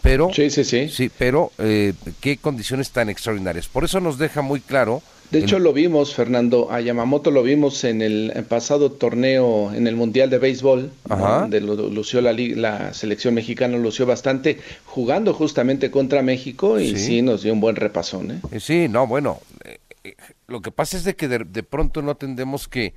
[0.00, 0.88] Pero, sí, sí, sí.
[0.88, 3.66] Sí, pero eh, qué condiciones tan extraordinarias.
[3.66, 7.84] Por eso nos deja muy claro de hecho, lo vimos, Fernando, a Yamamoto lo vimos
[7.84, 13.76] en el pasado torneo, en el Mundial de Béisbol, donde lució la, la, selección mexicana,
[13.76, 18.30] lució bastante, jugando justamente contra México y sí, nos dio un buen repasón.
[18.30, 18.40] ¿eh?
[18.52, 18.60] ¿eh?
[18.60, 20.14] Sí, no, bueno, eh,
[20.48, 22.94] lo que pasa es de que de, pronto no entendemos que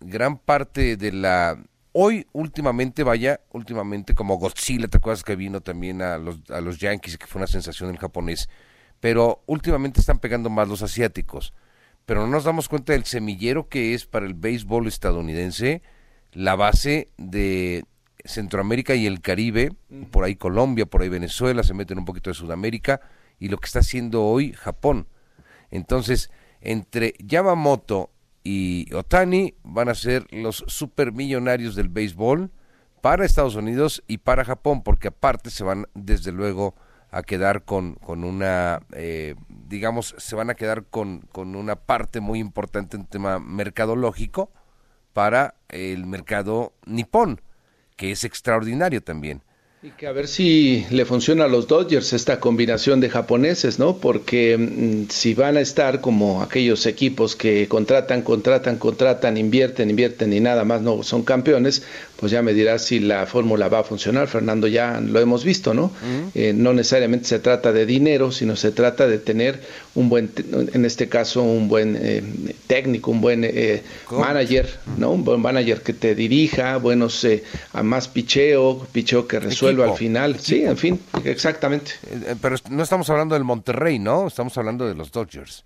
[0.00, 1.58] gran parte de la...
[1.92, 6.78] Hoy, últimamente, vaya, últimamente, como Godzilla, ¿te acuerdas que vino también a los, a los
[6.78, 8.50] Yankees, que fue una sensación en japonés?
[9.00, 11.52] pero últimamente están pegando más los asiáticos.
[12.04, 15.82] Pero no nos damos cuenta del semillero que es para el béisbol estadounidense
[16.32, 17.84] la base de
[18.24, 19.72] Centroamérica y el Caribe,
[20.10, 23.00] por ahí Colombia, por ahí Venezuela, se meten un poquito de Sudamérica,
[23.38, 25.06] y lo que está haciendo hoy Japón.
[25.70, 28.10] Entonces, entre Yamamoto
[28.42, 32.50] y Otani van a ser los supermillonarios del béisbol
[33.00, 36.74] para Estados Unidos y para Japón, porque aparte se van desde luego
[37.10, 42.20] a quedar con, con una, eh, digamos, se van a quedar con, con una parte
[42.20, 44.50] muy importante en tema mercadológico
[45.12, 47.40] para el mercado nipón,
[47.96, 49.42] que es extraordinario también.
[49.82, 53.98] Y que a ver si le funciona a los Dodgers esta combinación de japoneses, ¿no?
[53.98, 60.32] Porque mm, si van a estar como aquellos equipos que contratan, contratan, contratan, invierten, invierten
[60.32, 61.82] y nada más no son campeones,
[62.18, 64.28] pues ya me dirás si la fórmula va a funcionar.
[64.28, 65.92] Fernando, ya lo hemos visto, ¿no?
[66.34, 69.60] Eh, no necesariamente se trata de dinero, sino se trata de tener
[69.94, 70.30] un buen,
[70.72, 72.22] en este caso, un buen eh,
[72.66, 75.12] técnico, un buen eh, manager, ¿no?
[75.12, 77.26] Un buen manager que te dirija, buenos,
[77.72, 80.38] a más picheo, picheo que resuelva al final.
[80.40, 81.92] Sí, en fin, exactamente.
[82.10, 84.26] Eh, eh, pero no estamos hablando del Monterrey, ¿no?
[84.26, 85.64] Estamos hablando de los Dodgers.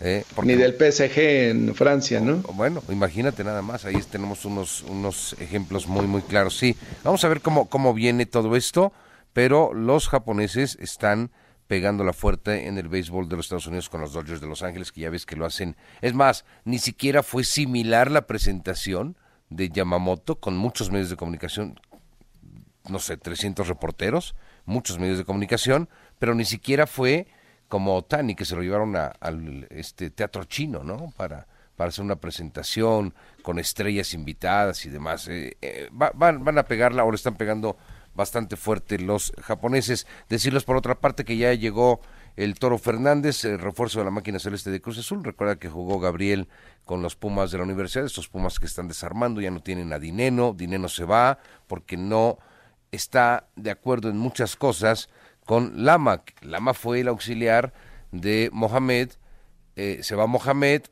[0.00, 0.24] ¿Eh?
[0.42, 2.38] Ni del PSG en Francia, ¿no?
[2.54, 6.56] Bueno, imagínate nada más, ahí tenemos unos, unos ejemplos muy, muy claros.
[6.56, 8.92] Sí, vamos a ver cómo, cómo viene todo esto,
[9.32, 11.30] pero los japoneses están
[11.66, 14.62] pegando la fuerte en el béisbol de los Estados Unidos con los Dodgers de Los
[14.62, 15.76] Ángeles, que ya ves que lo hacen.
[16.00, 19.16] Es más, ni siquiera fue similar la presentación
[19.50, 21.78] de Yamamoto con muchos medios de comunicación
[22.88, 24.34] no sé, 300 reporteros,
[24.64, 27.26] muchos medios de comunicación, pero ni siquiera fue
[27.70, 31.14] como Tani, que se lo llevaron al este teatro chino, ¿no?
[31.16, 35.28] Para, para hacer una presentación con estrellas invitadas y demás.
[35.28, 37.76] Eh, eh, van, van a pegarla, ahora están pegando
[38.12, 40.08] bastante fuerte los japoneses.
[40.28, 42.00] Decirles por otra parte que ya llegó
[42.34, 45.22] el Toro Fernández, el refuerzo de la máquina celeste de Cruz Azul.
[45.22, 46.48] Recuerda que jugó Gabriel
[46.84, 50.00] con los Pumas de la universidad, estos Pumas que están desarmando, ya no tienen a
[50.00, 52.38] Dineno, Dineno se va porque no
[52.90, 55.08] está de acuerdo en muchas cosas
[55.50, 56.22] con Lama.
[56.42, 57.72] Lama fue el auxiliar
[58.12, 59.10] de Mohamed,
[59.74, 60.82] eh, se va Mohamed,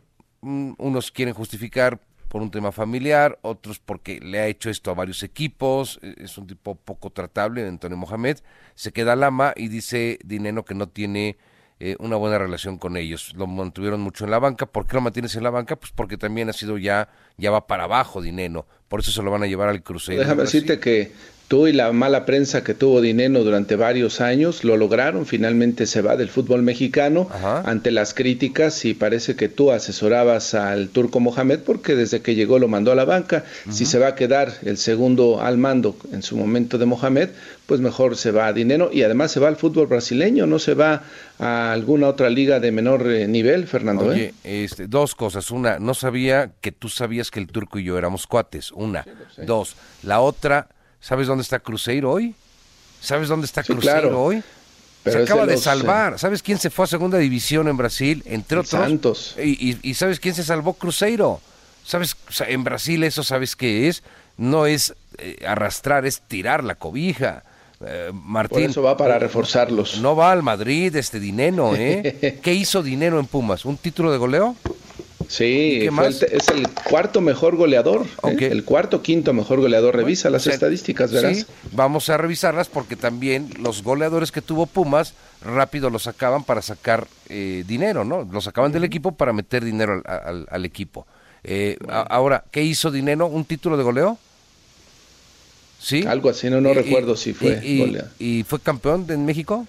[0.41, 4.95] mm, unos quieren justificar por un tema familiar, otros porque le ha hecho esto a
[4.95, 8.39] varios equipos, e, es un tipo poco tratable, Antonio Mohamed,
[8.75, 11.39] se queda Lama y dice Dineno que no tiene
[11.79, 13.35] eh, una buena relación con ellos.
[13.37, 14.67] Lo mantuvieron mucho en la banca.
[14.67, 15.77] ¿Por qué lo mantienes en la banca?
[15.77, 18.67] Pues porque también ha sido ya, ya va para abajo Dineno.
[18.89, 20.21] Por eso se lo van a llevar al Cruzeiro.
[20.21, 21.13] Déjame decirte que
[21.49, 25.25] Tú y la mala prensa que tuvo Dineno durante varios años lo lograron.
[25.25, 27.27] Finalmente se va del fútbol mexicano
[27.65, 32.59] ante las críticas y parece que tú asesorabas al turco Mohamed porque desde que llegó
[32.59, 33.45] lo mandó a la banca.
[33.71, 37.31] Si se va a quedar el segundo al mando en su momento de Mohamed,
[37.65, 40.75] pues mejor se va a Dinero y además se va al fútbol brasileño, no se
[40.75, 41.03] va
[41.39, 44.05] a alguna otra liga de menor eh, nivel, Fernando.
[44.07, 44.65] Oye, ¿eh?
[44.65, 45.51] este, dos cosas.
[45.51, 48.71] Una, no sabía que tú sabías que el turco y yo éramos cuates.
[48.73, 49.07] Una.
[49.47, 50.69] Dos, la otra
[51.01, 52.35] ¿Sabes dónde está Cruzeiro hoy?
[53.01, 54.43] ¿Sabes dónde está Cruzeiro hoy?
[55.05, 56.19] se acaba de, salvar.
[56.19, 58.23] ¿Sabes quién se fue a segunda división en Brasil?
[58.27, 58.83] Entre otros.
[58.83, 59.37] Santos.
[59.39, 60.75] Y, sabes quién se salvó?
[60.75, 61.41] Cruzeiro.
[61.85, 62.17] ¿Sabes?
[62.41, 64.03] en Brasil eso sabes qué es.
[64.37, 67.43] No es eh, arrastrar, es tirar la cobija.
[67.81, 68.61] Eh, Martín.
[68.61, 70.01] Por eso va para reforzarlos.
[70.01, 72.39] No va al Madrid este dinero, ¿eh?
[72.43, 73.65] ¿Qué hizo dinero en Pumas?
[73.65, 74.57] ¿Un título de goleo?
[75.29, 78.49] Sí, es el cuarto mejor goleador, ¿eh?
[78.51, 79.95] el cuarto quinto mejor goleador.
[79.95, 81.47] Revisa las estadísticas, verás.
[81.73, 85.13] vamos a revisarlas porque también los goleadores que tuvo Pumas
[85.45, 88.27] rápido los sacaban para sacar eh, dinero, ¿no?
[88.33, 91.07] Los sacaban del equipo para meter dinero al, equipo.
[91.45, 93.27] Eh, ahora, ¿qué hizo Dinero?
[93.27, 94.19] ¿Un título de goleo?
[95.79, 96.05] ¿Sí?
[96.07, 99.67] Algo así, no, no recuerdo si fue y, ¿Y fue campeón en México?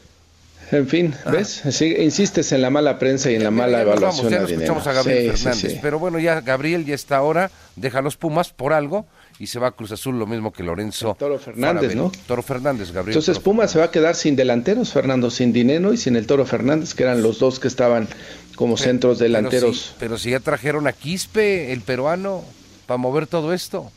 [0.71, 1.31] En fin, ah.
[1.31, 1.63] ¿ves?
[1.81, 4.29] insistes en la mala prensa y en la mala evaluación.
[4.29, 8.51] ya escuchamos a Gabriel Fernández, pero bueno, ya Gabriel ya está ahora, deja los Pumas
[8.51, 9.05] por algo
[9.39, 11.15] y se va a Cruz Azul lo mismo que Lorenzo.
[11.17, 12.11] Toro Fernández, ¿no?
[12.27, 13.17] Toro Fernández, Gabriel.
[13.17, 16.45] Entonces Pumas se va a quedar sin delanteros, Fernando, sin Dineno y sin el Toro
[16.45, 18.07] Fernández, que eran los dos que estaban
[18.55, 19.95] como centros delanteros.
[19.99, 22.43] Pero si, ya trajeron a Quispe, el peruano,
[22.85, 23.91] para mover todo esto.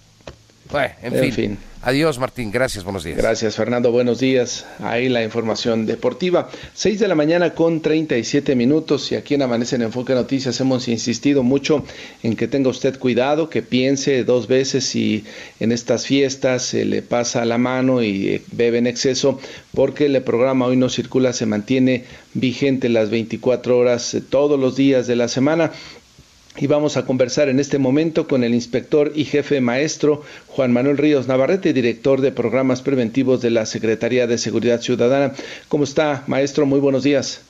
[0.73, 1.59] Bueno, en, fin.
[1.83, 2.51] Adiós, Martín.
[2.51, 3.19] Gracias, buenos días.
[3.19, 3.93] Gracias, Fernando.
[3.93, 4.65] Buenos días.
[4.81, 6.49] Ahí la información deportiva.
[6.73, 10.89] Seis de la mañana con 37 minutos y aquí en Amanece en Enfoque Noticias hemos
[10.89, 11.85] insistido mucho
[12.23, 15.25] en que tenga usted cuidado, que piense dos veces si
[15.61, 19.41] en estas fiestas se le pasa la mano y eh, bebe en exceso,
[19.75, 24.77] porque el programa Hoy no circula se mantiene vigente las 24 horas eh, todos los
[24.77, 25.73] días de la semana
[26.59, 30.99] y vamos a conversar en este momento con el inspector y jefe maestro Juan Manuel
[30.99, 35.33] Ríos Navarrete, director de programas preventivos de la Secretaría de Seguridad Ciudadana.
[35.69, 36.67] ¿Cómo está, maestro?
[36.67, 37.45] Muy buenos días.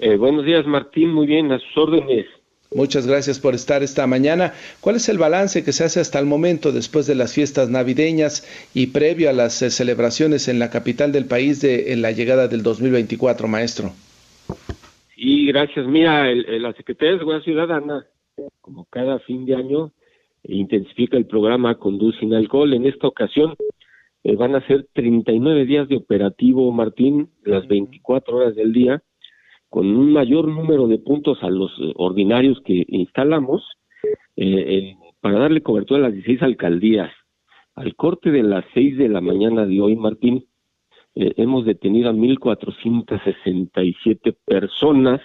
[0.00, 1.12] Eh, buenos días, Martín.
[1.12, 2.26] Muy bien, a sus órdenes.
[2.74, 4.52] Muchas gracias por estar esta mañana.
[4.80, 8.44] ¿Cuál es el balance que se hace hasta el momento después de las fiestas navideñas
[8.74, 12.64] y previo a las eh, celebraciones en la capital del país de la llegada del
[12.64, 13.92] 2024, maestro?
[15.26, 15.86] Y gracias.
[15.86, 18.04] Mira, la Secretaría de Seguridad Ciudadana,
[18.60, 19.90] como cada fin de año,
[20.42, 22.74] intensifica el programa Conduce sin alcohol.
[22.74, 23.54] En esta ocasión
[24.22, 29.02] eh, van a ser 39 días de operativo, Martín, las 24 horas del día,
[29.70, 33.62] con un mayor número de puntos a los eh, ordinarios que instalamos
[34.36, 37.10] eh, para darle cobertura a las 16 alcaldías.
[37.74, 40.44] Al corte de las 6 de la mañana de hoy, Martín,
[41.16, 45.20] eh, hemos detenido a 1.467 personas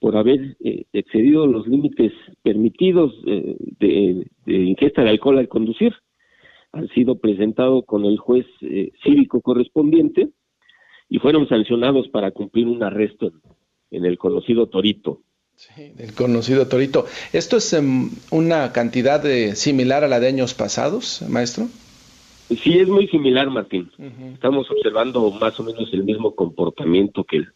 [0.00, 2.12] por haber eh, excedido los límites
[2.42, 5.92] permitidos eh, de, ingesta de alcohol al conducir.
[6.72, 8.46] Han sido presentados con el juez
[9.02, 10.28] cívico correspondiente
[11.08, 13.32] y fueron sancionados para cumplir un arresto
[13.90, 15.22] en, el conocido Torito.
[15.56, 17.06] Sí, el conocido Torito.
[17.32, 21.68] ¿Esto es em, una cantidad similar a la de años pasados, maestro?
[22.48, 23.90] Sí, es muy similar, Martín.
[24.32, 27.48] Estamos observando más o menos el mismo comportamiento que el,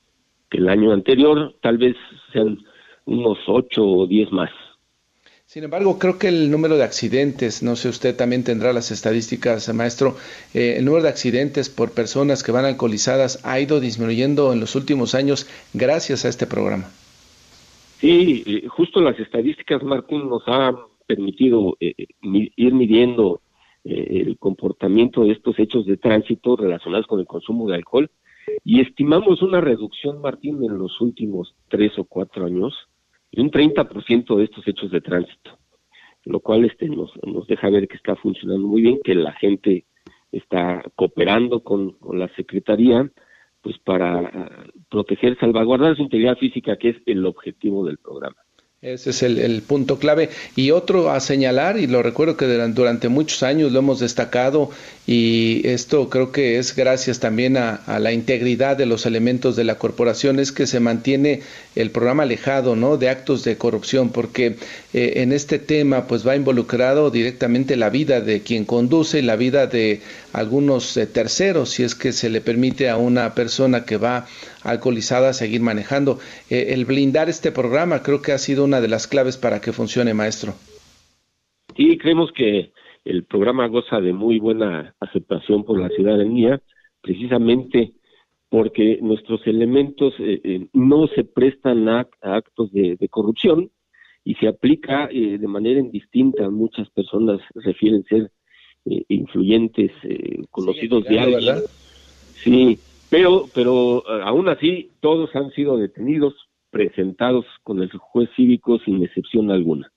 [0.51, 1.97] que el año anterior, tal vez
[2.33, 2.59] sean
[3.07, 4.51] unos ocho o diez más.
[5.53, 9.73] Sin embargo, creo que el número de accidentes, no sé, usted también tendrá las estadísticas,
[9.75, 10.17] maestro,
[10.55, 14.77] eh, el número de accidentes por personas que van alcoholizadas ha ido disminuyendo en los
[14.77, 16.91] últimos años gracias a este programa.
[18.01, 20.77] Sí, eh, justo las estadísticas, Martín, nos han
[21.07, 23.42] permitido eh, ir midiendo
[23.85, 28.11] eh, el comportamiento de estos hechos de tránsito relacionados con el consumo de alcohol
[28.65, 32.75] y estimamos una reducción, Martín, en los últimos tres o cuatro años
[33.33, 35.59] de un 30% de estos hechos de tránsito,
[36.25, 39.87] lo cual este, nos, nos deja ver que está funcionando muy bien, que la gente
[40.31, 43.11] está cooperando con, con la Secretaría
[43.63, 48.37] pues para proteger, salvaguardar su integridad física, que es el objetivo del programa.
[48.83, 50.31] Ese es el, punto clave.
[50.57, 54.71] Y otro a señalar, y lo recuerdo que durante muchos años lo hemos destacado,
[55.07, 59.77] y esto creo que es gracias también a, la integridad de los elementos de la
[59.77, 61.43] corporación, es que se mantiene
[61.75, 62.97] el programa alejado ¿no?
[62.97, 64.57] de actos de corrupción, porque
[64.93, 69.37] eh, en este tema pues va involucrado directamente la vida de quien conduce y la
[69.37, 70.01] vida de
[70.33, 74.27] algunos eh, terceros, si es que se le permite a una persona que va
[74.63, 76.19] alcoholizada seguir manejando.
[76.51, 79.73] Eh, el blindar este programa creo que ha sido una de las claves para que
[79.73, 80.55] funcione, maestro.
[81.77, 82.73] Sí, creemos que
[83.05, 86.61] el programa goza de muy buena aceptación por la ciudadanía,
[87.01, 87.93] precisamente
[88.53, 93.71] porque nuestros elementos eh, eh, no se prestan a, actos de, corrupción
[94.25, 96.51] y se aplica de manera indistinta.
[96.51, 98.31] Muchas personas refieren ser
[98.85, 99.91] influyentes,
[100.51, 101.55] conocidos de alguien.
[102.35, 106.35] Sí, pero, pero eh, aún así, todos han sido detenidos,
[106.71, 109.92] presentados con el juez cívico sin excepción alguna.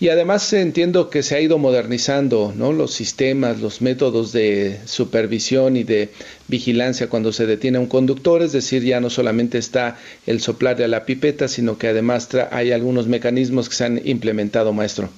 [0.00, 2.52] Y además entiendo que se ha ido modernizando.
[2.56, 6.10] Los sistemas, los métodos de supervisión y de
[6.48, 10.88] vigilancia cuando se detiene un conductor, es decir, ya no solamente está el soplar a
[10.88, 15.08] la pipeta, sino que además hay algunos mecanismos que se han implementado, maestro.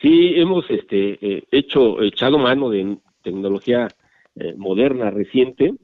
[0.00, 3.88] Sí, hemos este, eh, hecho, echado mano de tecnología
[4.36, 5.74] eh, moderna reciente,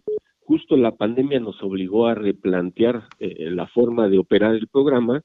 [0.44, 5.22] justo la pandemia nos obligó a replantear eh, la forma de operar el programa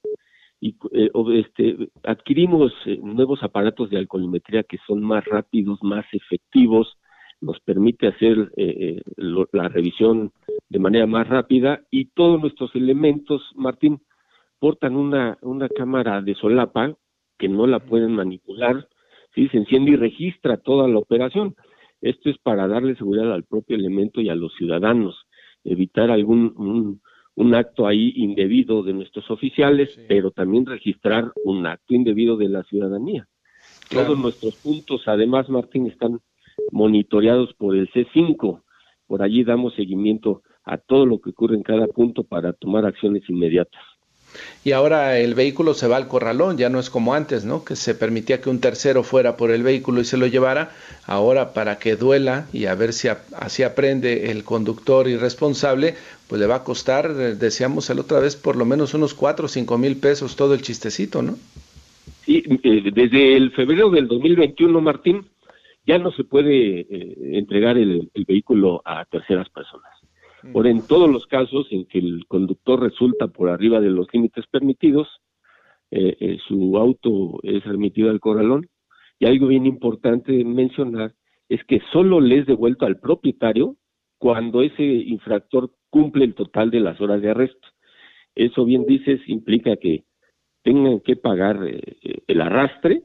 [0.60, 6.98] y eh, este, adquirimos nuevos aparatos de alcoholimetría que son más rápidos, más efectivos,
[7.40, 8.52] nos permite hacer
[9.18, 10.32] la revisión
[10.70, 14.02] de manera más rápida y todos nuestros elementos, Martín,
[14.60, 16.96] portan una, una cámara de solapa
[17.38, 18.88] que no la pueden manipular,
[19.36, 19.48] ¿sí?
[19.50, 21.56] se enciende y registra toda la operación.
[22.02, 25.16] Esto es para darle seguridad al propio elemento y a los ciudadanos.
[25.64, 27.02] evitar algún un,
[27.54, 33.28] acto ahí indebido de nuestros oficiales, pero también registrar un acto indebido de la ciudadanía.
[33.90, 36.20] Todos nuestros puntos, además, Martín, están
[36.72, 38.62] monitoreados por el C5.
[39.06, 43.24] Por allí damos seguimiento a todo lo que ocurre en cada punto para tomar acciones
[43.30, 43.82] inmediatas.
[44.64, 47.64] Y ahora el vehículo se va al corralón, ya no es como antes, ¿no?
[47.64, 50.72] Que se permitía que un tercero fuera por el vehículo y se lo llevara.
[51.06, 55.96] Ahora, para que duela y a ver si así aprende el conductor irresponsable,
[56.28, 59.50] pues le va a costar, decíamos la otra vez, por lo menos unos cuatro o
[59.50, 61.38] cinco mil pesos todo el chistecito, ¿no?
[62.26, 65.26] Sí, eh, desde el febrero del 2021, Martín,
[65.86, 69.97] ya no se puede eh, entregar el vehículo a terceras personas.
[70.54, 74.46] Por en todos los casos en que el conductor resulta por arriba de los límites
[74.48, 75.08] permitidos,
[75.90, 78.68] eh, eh, su auto es remitido al corralón.
[79.20, 81.14] Y algo bien importante mencionar
[81.50, 83.76] es que solo le es devuelto al propietario
[84.20, 87.68] cuando ese infractor cumple el total de las horas de arresto.
[88.36, 90.04] Eso bien dices implica que
[90.62, 93.04] tengan que pagar eh, el arrastre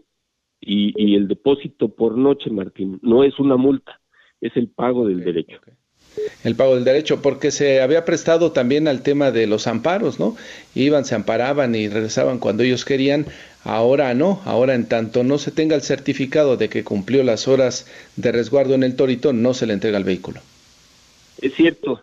[0.60, 2.98] y, el depósito por noche, Martín.
[3.02, 4.00] No es una multa,
[4.40, 5.58] es el pago del derecho
[6.44, 10.36] el pago del derecho, porque se había prestado también al tema de los amparos, ¿no?
[10.74, 13.26] Iban, se amparaban y regresaban cuando ellos querían,
[13.64, 17.86] ahora no, ahora en tanto no se tenga el certificado de que cumplió las horas
[18.16, 20.40] de resguardo en el torito, no se le entrega el vehículo.
[21.40, 22.02] Es cierto,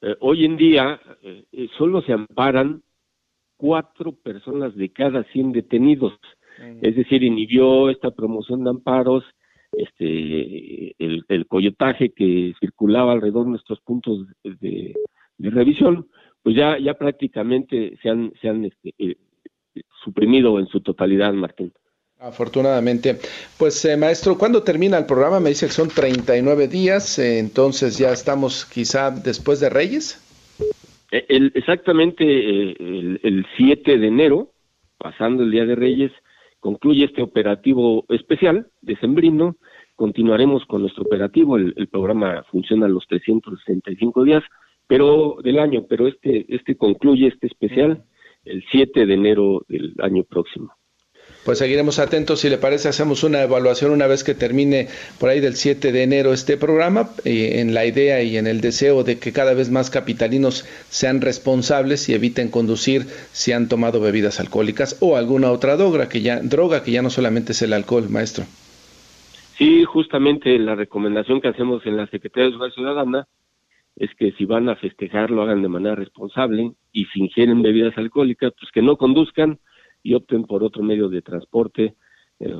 [0.00, 2.82] eh, hoy en día eh, eh, solo se amparan
[3.56, 6.12] cuatro personas de cada 100 detenidos,
[6.82, 9.22] es decir, inhibió esta promoción de amparos
[9.72, 14.94] este el, el coyotaje que circulaba alrededor de nuestros puntos de,
[15.38, 16.08] revisión,
[16.42, 19.16] pues ya ya prácticamente se han se han este, eh,
[20.02, 21.72] suprimido en su totalidad, Martín.
[22.20, 23.16] Afortunadamente.
[23.58, 25.38] Pues eh, maestro, ¿cuándo termina el programa?
[25.38, 30.24] Me dice que son 39 días, eh, entonces ya estamos quizá después de Reyes.
[31.10, 34.52] El, exactamente el, el 7 de enero,
[34.98, 36.12] pasando el Día de Reyes,
[36.60, 39.56] concluye este operativo especial de Sembrino,
[39.96, 44.42] continuaremos con nuestro operativo, el, programa funciona los 365 días
[44.88, 48.04] pero del año, pero este, este concluye este especial
[48.44, 50.72] el 7 de enero del año próximo.
[51.44, 55.40] Pues seguiremos atentos, si le parece, hacemos una evaluación una vez que termine por ahí
[55.40, 59.18] del 7 de enero este programa, eh, en la idea y en el deseo de
[59.18, 64.98] que cada vez más capitalinos sean responsables y eviten conducir si han tomado bebidas alcohólicas
[65.00, 68.44] o alguna otra droga que ya, droga que ya no solamente es el alcohol, maestro.
[69.56, 73.28] Sí, justamente la recomendación que hacemos en la Secretaría de Seguridad Ciudadana
[73.96, 77.98] es que si van a festejar lo hagan de manera responsable y si ingieren bebidas
[77.98, 79.58] alcohólicas, pues que no conduzcan
[80.02, 81.94] y opten por otro medio de transporte
[82.40, 82.54] eh,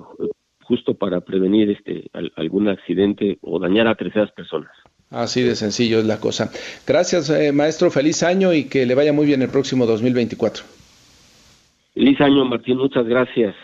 [0.62, 4.70] justo para prevenir este algún accidente o dañar a terceras personas.
[5.10, 6.50] Así de sencillo es la cosa.
[6.86, 7.90] Gracias, eh, maestro.
[7.90, 10.64] Feliz año y que le vaya muy bien el próximo 2024.
[11.94, 12.76] Feliz año, Martín.
[12.76, 13.54] Muchas gracias.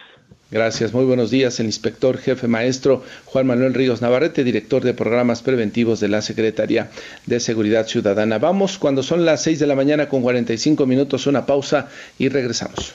[0.51, 1.59] Gracias, muy buenos días.
[1.61, 6.91] El inspector jefe maestro Juan Manuel Ríos Navarrete, director de programas preventivos de la Secretaría
[7.27, 8.39] de Seguridad Ciudadana.
[8.39, 12.95] Vamos cuando son las 6 de la mañana con 45 minutos, una pausa y regresamos.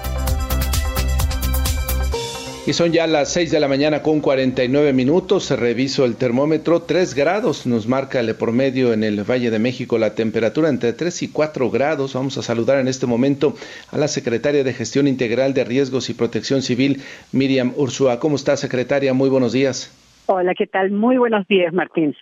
[2.67, 5.49] Y son ya las 6 de la mañana con 49 minutos.
[5.49, 6.83] Reviso el termómetro.
[6.83, 9.97] 3 grados nos marca el promedio en el Valle de México.
[9.97, 12.13] La temperatura entre 3 y 4 grados.
[12.13, 13.55] Vamos a saludar en este momento
[13.91, 17.01] a la secretaria de Gestión Integral de Riesgos y Protección Civil,
[17.31, 18.19] Miriam Ursúa.
[18.19, 19.11] ¿Cómo está, secretaria?
[19.15, 19.91] Muy buenos días.
[20.27, 20.91] Hola, ¿qué tal?
[20.91, 22.15] Muy buenos días, Martín.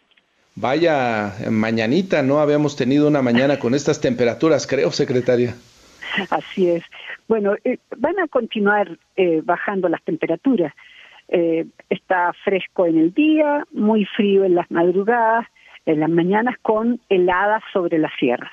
[0.55, 5.55] Vaya mañanita, no habíamos tenido una mañana con estas temperaturas, creo, secretaria.
[6.29, 6.83] Así es.
[7.29, 10.73] Bueno, eh, van a continuar eh, bajando las temperaturas.
[11.27, 15.45] Eh, está fresco en el día, muy frío en las madrugadas,
[15.85, 18.51] en las mañanas con heladas sobre las sierras.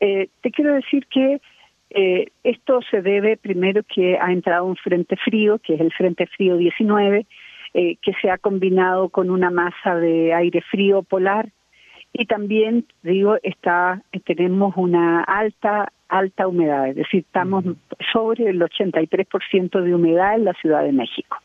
[0.00, 1.40] te quiero decir que
[2.42, 6.56] esto se debe primero que ha entrado un frente frío, que es el frente frío
[6.56, 7.24] 19,
[7.72, 11.50] que se ha combinado con una masa de aire frío polar
[12.12, 17.64] y también digo está tenemos una alta alta humedad, es decir, estamos
[18.12, 21.38] sobre el 83% de humedad en la Ciudad de México.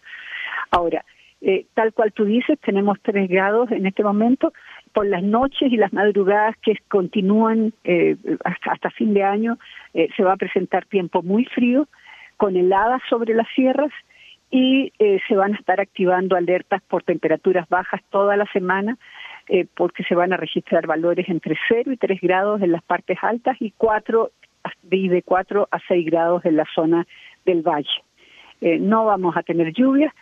[0.71, 1.05] Ahora,
[1.39, 4.51] eh, tal cual tú dices, tenemos tres grados en este momento.
[4.93, 9.57] Por las noches y las madrugadas que continúan eh, hasta, fin de año,
[9.93, 11.87] eh, se va a presentar tiempo muy frío,
[12.35, 13.91] con heladas sobre las sierras
[14.49, 14.93] y
[15.27, 18.97] se van a estar activando alertas por temperaturas bajas toda la semana
[19.75, 23.57] porque se van a registrar valores entre 0 y 3 grados en las partes altas
[23.59, 24.31] y 4
[24.81, 27.07] de 4 a 6 grados en la zona
[27.45, 28.03] del valle.
[28.61, 30.13] Eh, no vamos a tener lluvias,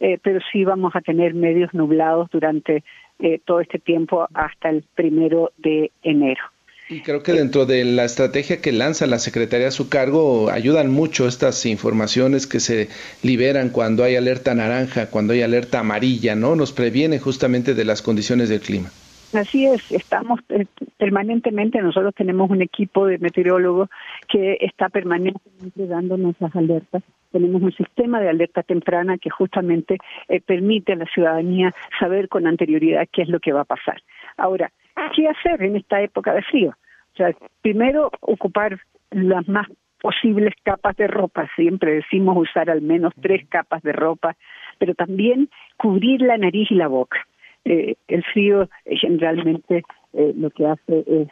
[0.00, 2.84] eh, pero sí vamos a tener medios nublados durante
[3.18, 6.42] eh, todo este tiempo hasta el primero de enero.
[6.90, 10.90] Y creo que dentro de la estrategia que lanza la Secretaría a su cargo ayudan
[10.90, 12.88] mucho estas informaciones que se
[13.22, 16.56] liberan cuando hay alerta naranja, cuando hay alerta amarilla, ¿no?
[16.56, 18.90] Nos previene justamente de las condiciones del clima.
[19.34, 20.64] Así es, estamos eh,
[20.96, 23.90] permanentemente, nosotros tenemos un equipo de meteorólogos
[24.26, 27.02] que está permanentemente dándonos las alertas.
[27.30, 29.98] Tenemos un sistema de alerta temprana que justamente
[30.28, 34.00] eh, permite a la ciudadanía saber con anterioridad qué es lo que va a pasar.
[34.38, 34.72] Ahora,
[35.14, 36.70] ¿qué hacer en esta época de frío?
[37.12, 39.66] O sea, primero ocupar las más
[40.00, 41.50] posibles capas de ropa.
[41.54, 44.36] Siempre decimos usar al menos tres capas de ropa,
[44.78, 47.26] pero también cubrir la nariz y la boca.
[47.68, 49.82] Eh, el frío eh, generalmente
[50.14, 51.28] eh, lo que hace es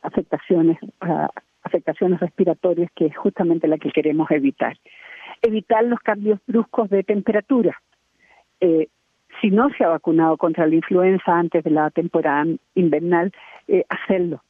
[0.00, 0.78] afectaciones,
[1.64, 4.78] afectaciones respiratorias, que es justamente la que queremos evitar.
[5.42, 7.78] Evitar los cambios bruscos de temperatura.
[9.40, 13.32] si no se ha vacunado contra la influenza antes de la temporada invernal,
[13.90, 14.42] hacerlo,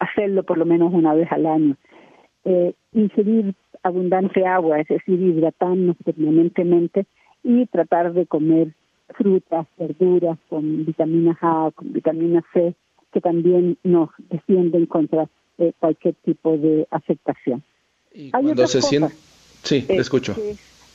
[0.00, 1.76] hacerlo por lo menos una vez al año.
[2.92, 7.06] ingerir abundante agua, es decir, hidratarnos permanentemente
[7.42, 8.74] y tratar de comer
[9.14, 12.74] frutas, verduras con vitaminas A, con vitamina C,
[13.12, 15.28] que también nos defienden contra
[15.58, 17.62] eh, cualquier tipo de afectación.
[18.12, 19.14] Y cuando se siente...
[19.62, 20.34] Sí, te escucho.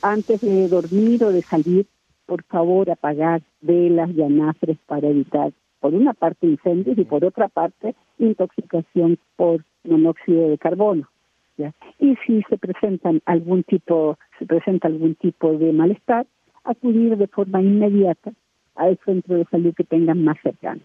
[0.02, 1.86] Antes de dormir o de salir,
[2.26, 7.48] por favor, apagar velas y anafres para evitar, por una parte, incendios y por otra
[7.48, 11.08] parte, intoxicación por monóxido de carbono.
[12.00, 16.26] Y si se presentan algún tipo, se presenta algún tipo de malestar,
[16.64, 18.32] acudir de forma inmediata
[18.74, 20.80] al centro de salud que tengan más cercano.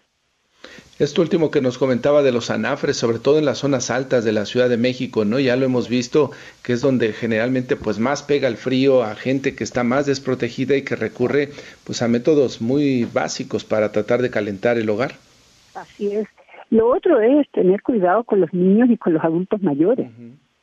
[0.98, 4.32] Esto último que nos comentaba de los anafres, sobre todo en las zonas altas de
[4.32, 5.38] la Ciudad de México, ¿no?
[5.40, 6.30] Ya lo hemos visto,
[6.62, 10.76] que es donde generalmente pues más pega el frío a gente que está más desprotegida
[10.76, 11.48] y que recurre
[11.84, 15.12] pues a métodos muy básicos para tratar de calentar el hogar.
[15.74, 16.28] Así es.
[16.68, 20.10] Lo otro es tener cuidado con los niños y con los adultos mayores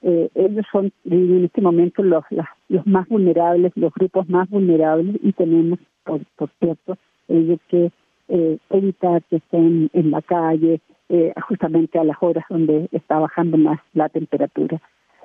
[0.02, 2.24] eh, ellos son en este momento los,
[2.70, 7.92] los más vulnerables, los grupos más vulnerables y tenemos, por, por cierto, ellos que
[8.30, 13.58] eh, evitar que estén en la calle eh, justamente a las horas donde está bajando
[13.58, 14.82] más la temperatura.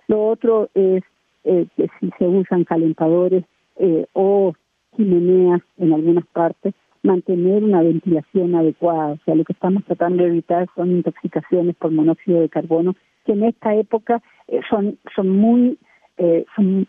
[0.09, 1.03] Lo otro es
[1.45, 3.45] eh, que si se usan calentadores
[3.77, 4.55] eh, o
[4.97, 9.15] chimeneas en algunas partes, mantener una ventilación adecuada.
[9.15, 12.95] O sea, lo que estamos tratando de evitar son intoxicaciones por monóxido de carbono,
[13.25, 15.79] que en esta época eh, son son muy
[16.19, 16.87] eh, son,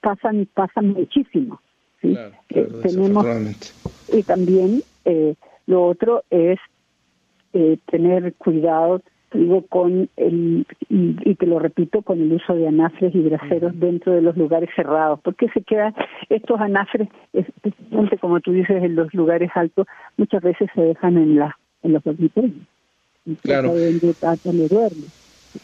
[0.00, 1.60] pasan pasan muchísimo
[2.00, 2.16] ¿sí?
[2.50, 3.26] Eh, tenemos
[4.12, 4.82] y también
[5.66, 6.58] lo otro es
[7.86, 9.02] tener cuidado
[9.32, 14.12] digo con el y, te lo repito con el uso de anafres y braseros dentro
[14.12, 15.94] de los lugares cerrados porque se quedan
[16.28, 21.36] estos anafres especialmente como tú dices en los lugares altos muchas veces se dejan en
[21.36, 22.66] la en los dormitorios
[23.42, 23.74] claro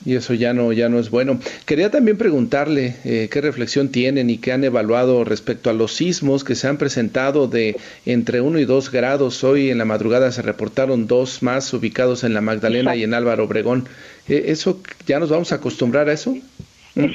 [0.05, 1.39] y eso ya no, ya no es bueno.
[1.67, 6.45] Quería también preguntarle eh, qué reflexión tienen y qué han evaluado respecto a los sismos
[6.45, 9.43] que se han presentado de entre 1 y 2 grados.
[9.45, 13.45] Hoy en la madrugada se reportaron dos más ubicados en la Magdalena y en Álvaro
[13.45, 13.89] Obregón.
[14.29, 16.37] Eh, ¿Eso ya nos vamos a acostumbrar a eso?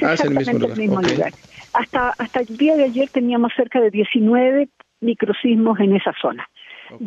[0.02, 1.32] Ah, es el mismo lugar.
[1.72, 4.68] Hasta, hasta el día de ayer teníamos cerca de 19
[5.00, 6.48] microsismos en esa zona.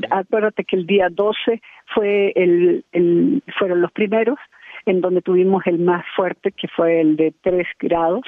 [0.09, 1.61] Acuérdate que el día 12
[1.93, 2.83] fue el,
[3.57, 4.37] fueron los primeros
[4.85, 8.23] en donde tuvimos el más fuerte, que fue el de 3 grados,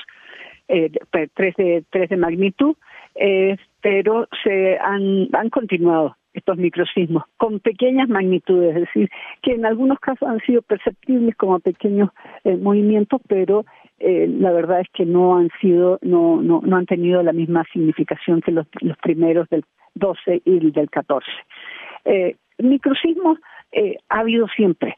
[0.68, 2.76] eh, 3, de, 3 de magnitud,
[3.16, 9.10] eh, pero se han, han continuado estos microsismos con pequeñas magnitudes, es decir,
[9.41, 12.10] que en algunos casos han sido perceptibles como pequeños
[12.43, 13.66] eh, movimientos, pero
[13.99, 17.64] eh, la verdad es que no han sido, no, no, no han tenido la misma
[17.74, 19.64] significación que los, los primeros del
[19.95, 21.28] 12 y del 14.
[22.05, 23.39] Eh, microsismos
[23.72, 24.97] eh, ha habido siempre,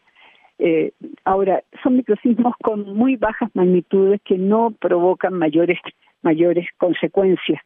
[0.63, 0.91] eh,
[1.26, 5.80] ahora, son microsismos con muy bajas magnitudes que no provocan mayores,
[6.22, 7.59] mayores consecuencias,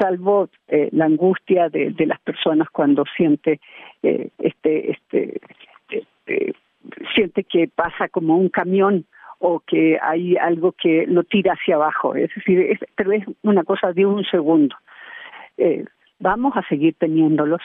[0.00, 3.60] salvo eh, la angustia de, las personas cuando siente
[4.02, 5.40] eh, este, este,
[5.90, 6.54] este,
[7.14, 9.04] siente que pasa como un camión
[9.38, 12.16] o que hay algo que lo tira hacia abajo.
[12.16, 14.74] Es decir, pero es una cosa de un segundo.
[16.18, 17.60] vamos a seguir teniéndolos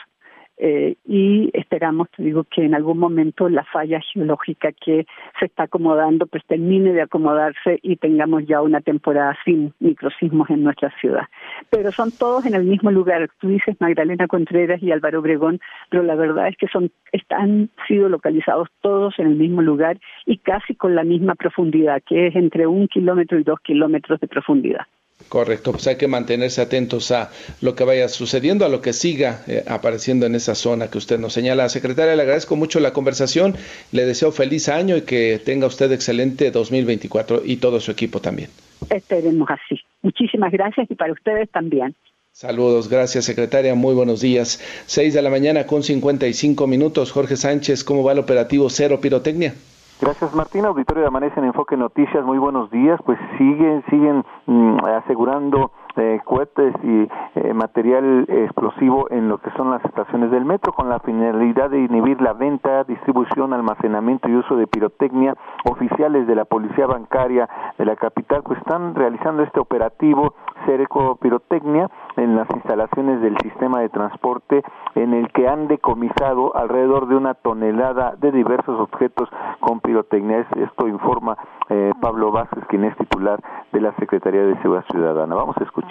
[0.58, 5.06] eh, y esperamos, te digo, que en algún momento la falla geológica que
[5.38, 10.64] se está acomodando pues termine de acomodarse y tengamos ya una temporada sin microsismos en
[10.64, 11.24] nuestra ciudad.
[11.70, 13.28] Pero son todos en el mismo lugar.
[13.40, 18.08] Tú dices Magdalena Contreras y Álvaro Obregón, pero la verdad es que son están sido
[18.08, 22.66] localizados todos en el mismo lugar y casi con la misma profundidad, que es entre
[22.66, 24.86] un kilómetro y dos kilómetros de profundidad.
[25.28, 29.42] Correcto, pues hay que mantenerse atentos a lo que vaya sucediendo, a lo que siga
[29.46, 31.68] eh, apareciendo en esa zona que usted nos señala.
[31.68, 33.54] Secretaria, le agradezco mucho la conversación,
[33.92, 38.48] le deseo feliz año y que tenga usted excelente 2024 y todo su equipo también.
[38.88, 39.80] Esperemos así.
[40.00, 41.94] Muchísimas gracias y para ustedes también.
[42.32, 44.62] Saludos, gracias secretaria, muy buenos días.
[44.86, 47.10] Seis de la mañana con 55 minutos.
[47.10, 49.54] Jorge Sánchez, ¿cómo va el operativo Cero Pirotecnia?
[50.00, 54.84] Gracias Martina, auditorio de Amanece en Enfoque Noticias, muy buenos días, pues siguen, siguen mm,
[54.84, 60.72] asegurando eh, cohetes y eh, material explosivo en lo que son las estaciones del metro
[60.72, 65.34] con la finalidad de inhibir la venta, distribución, almacenamiento y uso de pirotecnia.
[65.64, 70.34] Oficiales de la Policía Bancaria de la capital pues están realizando este operativo
[70.66, 74.62] Cereco Pirotecnia en las instalaciones del sistema de transporte
[74.94, 79.28] en el que han decomisado alrededor de una tonelada de diversos objetos
[79.60, 80.46] con pirotecnia.
[80.56, 81.36] Esto informa
[81.68, 83.40] eh, Pablo Vázquez, quien es titular
[83.72, 85.34] de la Secretaría de Seguridad Ciudadana.
[85.34, 85.87] Vamos a escuchar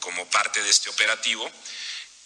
[0.00, 1.50] como parte de este operativo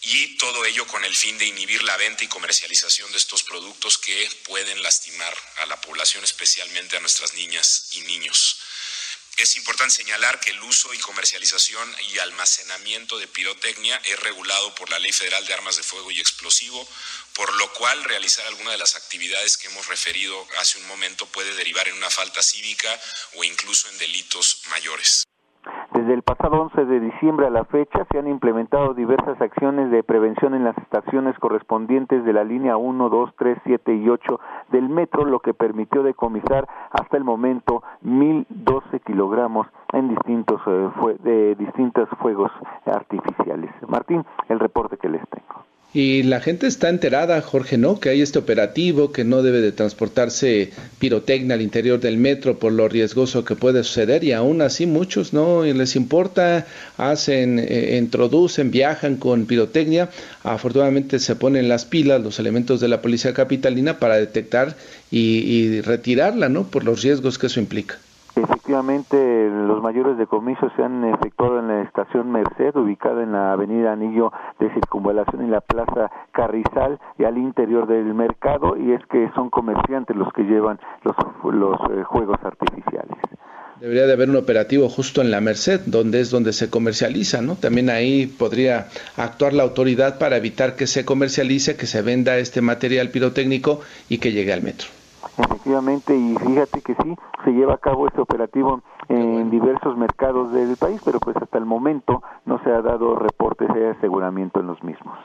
[0.03, 3.99] y todo ello con el fin de inhibir la venta y comercialización de estos productos
[3.99, 8.59] que pueden lastimar a la población, especialmente a nuestras niñas y niños.
[9.39, 14.91] Es importante señalar que el uso y comercialización y almacenamiento de pirotecnia es regulado por
[14.91, 16.87] la Ley Federal de Armas de Fuego y Explosivo,
[17.33, 21.55] por lo cual realizar alguna de las actividades que hemos referido hace un momento puede
[21.55, 23.01] derivar en una falta cívica
[23.35, 25.25] o incluso en delitos mayores.
[26.03, 30.03] Desde el pasado 11 de diciembre a la fecha se han implementado diversas acciones de
[30.03, 34.41] prevención en las estaciones correspondientes de la línea 1, 2, 3, 7 y 8
[34.73, 40.91] del metro, lo que permitió decomisar hasta el momento 1.012 kilogramos en distintos, eh,
[41.23, 42.51] de distintos fuegos
[42.85, 43.71] artificiales.
[43.87, 45.63] Martín, el reporte que les tengo.
[45.95, 48.01] Y la gente está enterada, Jorge, ¿no?
[48.01, 52.73] Que hay este operativo, que no debe de transportarse pirotecnia al interior del metro por
[52.73, 56.67] lo riesgoso que puede suceder y aún así muchos no les importa,
[56.97, 60.09] hacen, eh, introducen, viajan con pirotecnia.
[60.45, 64.75] Afortunadamente se ponen las pilas los elementos de la policía capitalina para detectar
[65.11, 66.69] y, y retirarla, ¿no?
[66.69, 67.99] Por los riesgos que eso implica.
[68.35, 73.93] Efectivamente, los mayores decomisos se han efectuado en la estación Merced, ubicada en la avenida
[73.93, 79.31] Anillo de Circunvalación y la plaza Carrizal y al interior del mercado, y es que
[79.35, 81.15] son comerciantes los que llevan los,
[81.53, 83.19] los eh, juegos artificiales.
[83.81, 87.57] Debería de haber un operativo justo en la Merced, donde es donde se comercializa, ¿no?
[87.57, 92.63] También ahí podría actuar la autoridad para evitar que se comercialice, que se venda este
[92.63, 95.02] material pirotécnico y que llegue al metro.
[95.39, 100.77] Efectivamente, y fíjate que sí, se lleva a cabo este operativo en diversos mercados del
[100.77, 104.83] país, pero pues hasta el momento no se ha dado reportes de aseguramiento en los
[104.83, 105.19] mismos.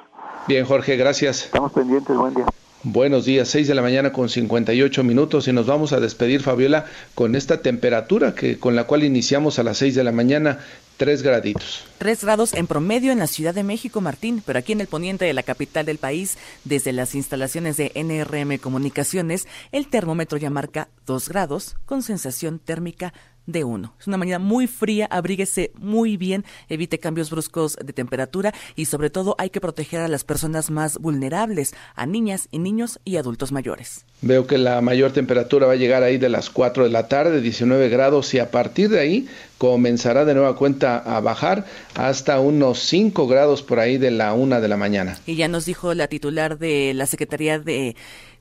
[0.47, 1.45] Bien, Jorge, gracias.
[1.45, 2.45] Estamos pendientes, buen día.
[2.83, 6.85] Buenos días, 6 de la mañana con 58 minutos y nos vamos a despedir, Fabiola,
[7.15, 10.59] con esta temperatura que con la cual iniciamos a las 6 de la mañana,
[10.97, 11.85] 3 graditos.
[11.99, 15.25] 3 grados en promedio en la Ciudad de México, Martín, pero aquí en el poniente
[15.25, 20.89] de la capital del país, desde las instalaciones de NRM Comunicaciones, el termómetro ya marca
[21.05, 23.13] 2 grados con sensación térmica
[23.47, 23.95] de uno.
[23.99, 29.09] Es una mañana muy fría, abríguese muy bien, evite cambios bruscos de temperatura y sobre
[29.09, 33.51] todo hay que proteger a las personas más vulnerables, a niñas y niños y adultos
[33.51, 34.05] mayores.
[34.21, 37.41] Veo que la mayor temperatura va a llegar ahí de las 4 de la tarde,
[37.41, 39.27] 19 grados y a partir de ahí
[39.57, 44.61] comenzará de nueva cuenta a bajar hasta unos 5 grados por ahí de la 1
[44.61, 45.17] de la mañana.
[45.25, 47.95] Y ya nos dijo la titular de la Secretaría de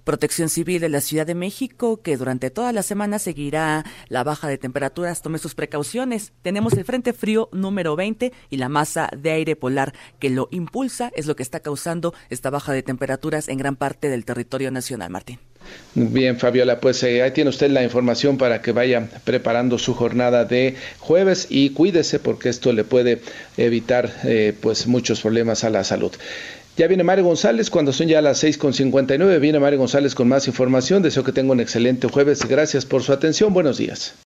[0.07, 4.47] Protección Civil de la Ciudad de México, que durante toda la semana seguirá la baja
[4.47, 5.21] de temperaturas.
[5.21, 6.33] Tome sus precauciones.
[6.43, 11.11] Tenemos el Frente Frío número 20 y la masa de aire polar que lo impulsa
[11.17, 15.11] es lo que está causando esta baja de temperaturas en gran parte del territorio nacional,
[15.11, 15.41] Martín.
[15.97, 20.45] Bien, Fabiola, pues eh, ahí tiene usted la información para que vaya preparando su jornada
[20.45, 23.23] de jueves y cuídese porque esto le puede
[23.57, 26.13] evitar eh, pues muchos problemas a la salud.
[26.77, 31.03] Ya viene Mario González, cuando son ya las 6.59, viene Mario González con más información.
[31.03, 32.47] Deseo que tenga un excelente jueves.
[32.47, 33.55] Gracias por su atención.
[33.55, 34.15] Buenos días.